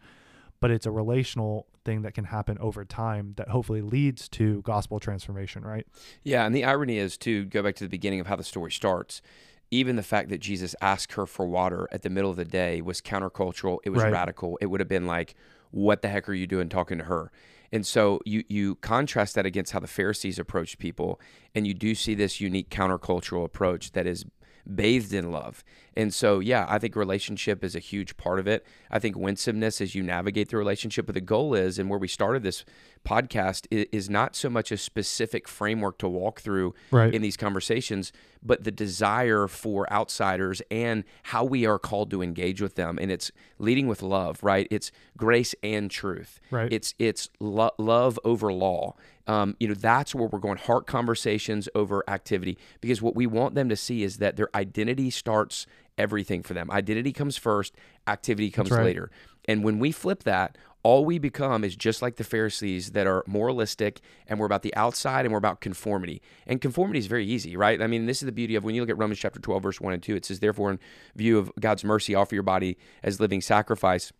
but 0.60 0.70
it's 0.70 0.86
a 0.86 0.90
relational 0.90 1.66
thing 1.84 2.02
that 2.02 2.12
can 2.14 2.24
happen 2.24 2.58
over 2.58 2.84
time 2.84 3.32
that 3.36 3.48
hopefully 3.48 3.80
leads 3.80 4.28
to 4.28 4.60
gospel 4.62 5.00
transformation, 5.00 5.62
right? 5.62 5.86
Yeah, 6.22 6.44
and 6.44 6.54
the 6.54 6.64
irony 6.64 6.98
is 6.98 7.16
to 7.18 7.44
go 7.46 7.62
back 7.62 7.74
to 7.76 7.84
the 7.84 7.88
beginning 7.90 8.20
of 8.20 8.26
how 8.26 8.36
the 8.36 8.44
story 8.44 8.70
starts. 8.70 9.22
Even 9.70 9.96
the 9.96 10.02
fact 10.02 10.28
that 10.28 10.40
Jesus 10.40 10.74
asked 10.82 11.12
her 11.14 11.26
for 11.26 11.46
water 11.46 11.88
at 11.92 12.02
the 12.02 12.10
middle 12.10 12.30
of 12.30 12.36
the 12.36 12.44
day 12.44 12.82
was 12.82 13.00
countercultural. 13.00 13.78
It 13.84 13.90
was 13.90 14.02
Right. 14.02 14.12
radical. 14.12 14.58
It 14.60 14.66
would 14.66 14.80
have 14.80 14.88
been 14.88 15.06
like, 15.06 15.34
"What 15.70 16.02
the 16.02 16.08
heck 16.08 16.28
are 16.28 16.34
you 16.34 16.46
doing 16.46 16.68
talking 16.68 16.98
to 16.98 17.04
her?" 17.04 17.30
And 17.72 17.86
so 17.86 18.20
you 18.24 18.42
you 18.48 18.74
contrast 18.76 19.36
that 19.36 19.46
against 19.46 19.72
how 19.72 19.78
the 19.78 19.86
Pharisees 19.86 20.40
approached 20.40 20.78
people, 20.80 21.20
and 21.54 21.66
you 21.68 21.72
do 21.74 21.94
see 21.94 22.14
this 22.14 22.40
unique 22.40 22.68
countercultural 22.68 23.44
approach 23.44 23.92
that 23.92 24.06
is 24.08 24.24
bathed 24.74 25.14
in 25.14 25.30
love. 25.30 25.62
And 26.00 26.14
so, 26.14 26.38
yeah, 26.38 26.64
I 26.68 26.78
think 26.78 26.96
relationship 26.96 27.62
is 27.62 27.74
a 27.74 27.78
huge 27.92 28.16
part 28.16 28.38
of 28.38 28.46
it. 28.46 28.64
I 28.90 28.98
think 28.98 29.16
winsomeness 29.16 29.80
as 29.80 29.94
you 29.94 30.02
navigate 30.02 30.48
the 30.50 30.56
relationship, 30.56 31.04
but 31.06 31.14
the 31.14 31.20
goal 31.20 31.54
is, 31.54 31.78
and 31.78 31.90
where 31.90 31.98
we 31.98 32.08
started 32.08 32.42
this 32.42 32.64
podcast, 33.04 33.66
is, 33.70 34.08
not 34.10 34.34
so 34.34 34.48
much 34.50 34.72
a 34.72 34.76
specific 34.76 35.46
framework 35.46 35.98
to 35.98 36.08
walk 36.08 36.40
through 36.40 36.74
Right. 36.90 37.14
in 37.14 37.22
these 37.22 37.36
conversations, 37.36 38.12
but 38.42 38.64
the 38.64 38.70
desire 38.70 39.46
for 39.46 39.90
outsiders 39.92 40.62
and 40.70 41.04
how 41.24 41.44
we 41.44 41.66
are 41.66 41.78
called 41.78 42.10
to 42.12 42.22
engage 42.22 42.60
with 42.60 42.74
them. 42.76 42.98
And 43.00 43.10
it's 43.10 43.30
leading 43.58 43.86
with 43.86 44.02
love, 44.02 44.42
right? 44.42 44.66
It's 44.70 44.90
grace 45.16 45.54
and 45.62 45.90
truth. 45.90 46.40
Right. 46.50 46.72
It's 46.72 46.94
it's 46.98 47.28
lo- 47.40 47.76
love 47.78 48.18
over 48.24 48.52
law. 48.52 48.94
Um, 49.26 49.54
you 49.60 49.68
know, 49.68 49.74
that's 49.74 50.14
where 50.14 50.26
we're 50.26 50.38
going. 50.40 50.58
Heart 50.58 50.86
conversations 50.86 51.68
over 51.74 52.02
activity, 52.08 52.58
because 52.80 53.00
what 53.00 53.14
we 53.14 53.26
want 53.26 53.54
them 53.54 53.68
to 53.68 53.76
see 53.76 54.02
is 54.02 54.16
that 54.16 54.36
their 54.36 54.48
identity 54.56 55.10
starts 55.10 55.66
everything 56.00 56.42
for 56.42 56.54
them. 56.54 56.70
Identity 56.70 57.12
comes 57.12 57.36
first, 57.36 57.74
activity 58.06 58.50
comes 58.50 58.70
right. 58.70 58.84
later. 58.84 59.10
And 59.46 59.62
when 59.62 59.78
we 59.78 59.92
flip 59.92 60.24
that, 60.24 60.56
all 60.82 61.04
we 61.04 61.18
become 61.18 61.62
is 61.62 61.76
just 61.76 62.00
like 62.00 62.16
the 62.16 62.24
Pharisees 62.24 62.92
that 62.92 63.06
are 63.06 63.22
moralistic 63.26 64.00
and 64.26 64.38
we're 64.38 64.46
about 64.46 64.62
the 64.62 64.74
outside 64.74 65.26
and 65.26 65.32
we're 65.32 65.38
about 65.38 65.60
conformity. 65.60 66.22
And 66.46 66.60
conformity 66.60 66.98
is 66.98 67.06
very 67.06 67.26
easy, 67.26 67.56
right? 67.56 67.80
I 67.82 67.86
mean, 67.86 68.06
this 68.06 68.22
is 68.22 68.26
the 68.26 68.32
beauty 68.32 68.54
of 68.54 68.64
when 68.64 68.74
you 68.74 68.80
look 68.80 68.90
at 68.90 68.96
Romans 68.96 69.18
chapter 69.18 69.40
12, 69.40 69.62
verse 69.62 69.80
1 69.80 69.92
and 69.92 70.02
2, 70.02 70.16
it 70.16 70.24
says, 70.24 70.40
Therefore, 70.40 70.70
in 70.70 70.78
view 71.14 71.38
of 71.38 71.52
God's 71.60 71.84
mercy, 71.84 72.14
offer 72.14 72.34
your 72.34 72.42
body 72.42 72.78
as 73.02 73.20
living 73.20 73.42
sacrifice. 73.42 74.12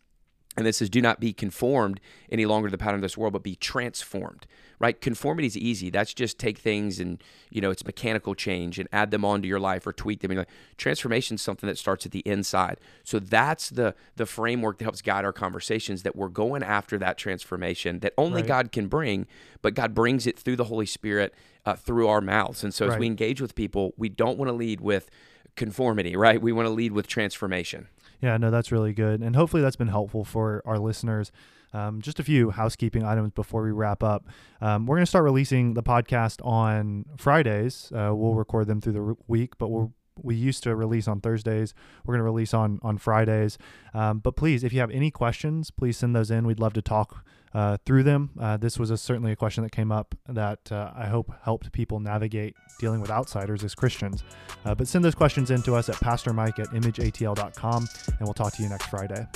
And 0.61 0.67
this 0.67 0.77
says, 0.77 0.91
do 0.91 1.01
not 1.01 1.19
be 1.19 1.33
conformed 1.33 2.01
any 2.31 2.47
longer 2.47 2.69
to 2.69 2.71
the 2.71 2.79
pattern 2.79 2.97
of 2.97 3.03
this 3.03 3.17
world, 3.17 3.33
but 3.33 3.43
be 3.43 3.57
transformed. 3.57 4.47
Right? 4.79 4.99
Conformity 4.99 5.47
is 5.47 5.59
easy. 5.59 5.91
That's 5.91 6.15
just 6.15 6.39
take 6.39 6.57
things 6.57 7.01
and 7.01 7.23
you 7.51 7.61
know 7.61 7.71
it's 7.71 7.85
mechanical 7.85 8.35
change 8.35 8.79
and 8.79 8.89
add 8.93 9.11
them 9.11 9.27
onto 9.27 9.47
your 9.47 9.61
life 9.61 9.87
or 9.87 9.93
tweak 9.93 10.21
them. 10.21 10.31
And 10.31 10.39
like, 10.39 10.49
transformation 10.79 11.35
is 11.35 11.43
something 11.43 11.67
that 11.67 11.77
starts 11.77 12.07
at 12.07 12.13
the 12.13 12.21
inside. 12.21 12.79
So 13.05 13.19
that's 13.19 13.69
the 13.69 13.95
the 14.17 14.25
framework 14.25 14.79
that 14.79 14.85
helps 14.85 15.03
guide 15.03 15.27
our 15.27 15.35
conversations. 15.35 16.03
That 16.03 16.17
we're 16.17 16.29
going 16.29 16.63
after 16.63 16.97
that 16.99 17.19
transformation 17.19 17.99
that 18.01 18.15
only 18.17 18.41
Right. 18.41 18.49
God 18.49 18.73
can 18.73 18.89
bring, 18.89 19.27
but 19.61 19.75
God 19.75 19.95
brings 19.95 20.27
it 20.27 20.39
through 20.39 20.57
the 20.57 20.65
Holy 20.65 20.87
Spirit 20.87 21.35
uh, 21.67 21.75
through 21.75 22.09
our 22.09 22.23
mouths. 22.23 22.65
And 22.65 22.73
so 22.73 22.89
as 22.89 22.99
we 22.99 23.07
engage 23.07 23.41
with 23.41 23.55
people, 23.55 23.93
we 23.99 24.09
don't 24.09 24.39
want 24.39 24.49
to 24.49 24.55
lead 24.55 24.81
with 24.81 25.11
conformity, 25.57 26.17
right? 26.17 26.41
We 26.41 26.53
want 26.53 26.67
to 26.67 26.71
lead 26.71 26.93
with 26.93 27.07
transformation. 27.07 27.89
Yeah, 28.21 28.37
no, 28.37 28.51
that's 28.51 28.71
really 28.71 28.93
good. 28.93 29.21
And 29.21 29.35
hopefully 29.35 29.63
that's 29.63 29.77
been 29.77 29.89
helpful 29.89 30.25
for 30.25 30.63
our 30.65 30.79
listeners. 30.79 31.33
Um, 31.73 32.03
just 32.03 32.19
a 32.19 32.25
few 32.25 32.51
housekeeping 32.51 33.05
items 33.05 33.31
before 33.33 33.63
we 33.63 33.71
wrap 33.71 34.03
up. 34.03 34.27
Um, 34.61 34.87
we're 34.87 34.97
going 34.97 35.05
to 35.05 35.11
start 35.11 35.25
releasing 35.25 35.75
the 35.75 35.83
podcast 35.83 36.45
on 36.45 37.05
Fridays. 37.17 37.93
Uh, 37.93 38.11
we'll 38.13 38.35
record 38.35 38.67
them 38.67 38.81
through 38.81 38.93
the 38.93 39.17
week, 39.29 39.57
but 39.57 39.69
we're 39.69 39.89
we 40.23 40.35
used 40.35 40.63
to 40.65 40.75
release 40.75 41.09
on 41.09 41.21
Thursdays. 41.21 41.75
We're 42.05 42.15
going 42.15 42.21
to 42.21 42.25
release 42.25 42.55
on 42.55 42.79
on 42.83 42.99
Fridays. 42.99 43.59
Um, 43.95 44.19
but 44.19 44.37
please, 44.37 44.65
if 44.65 44.73
you 44.73 44.81
have 44.81 44.91
any 44.91 45.11
questions, 45.11 45.71
please 45.71 45.97
send 45.97 46.15
those 46.15 46.31
in. 46.31 46.47
We'd 46.47 46.61
love 46.61 46.75
to 46.75 46.83
talk 46.83 47.25
uh, 47.55 47.79
through 47.85 48.05
them. 48.05 48.31
Uh, 48.39 48.57
this 48.57 48.79
was 48.79 48.91
a, 48.91 48.97
certainly 48.97 49.33
a 49.33 49.37
question 49.37 49.63
that 49.65 49.73
came 49.73 49.91
up 49.91 50.15
that 50.29 50.71
uh, 50.71 50.93
I 50.95 51.07
hope 51.07 51.33
helped 51.43 51.73
people 51.73 52.01
navigate 52.01 52.55
dealing 52.79 53.01
with 53.01 53.11
outsiders 53.11 53.65
as 53.65 53.75
Christians. 53.75 54.23
Uh, 54.65 54.75
but 54.75 54.89
send 54.89 55.05
those 55.05 55.15
questions 55.15 55.51
in 55.51 55.63
to 55.63 55.75
us 55.75 55.89
at 55.89 55.97
pastormike 55.97 56.59
at 56.59 56.69
imageatl.com, 56.69 57.89
and 58.07 58.21
we'll 58.21 58.35
talk 58.35 58.55
to 58.55 58.63
you 58.63 58.69
next 58.69 58.87
Friday. 58.87 59.27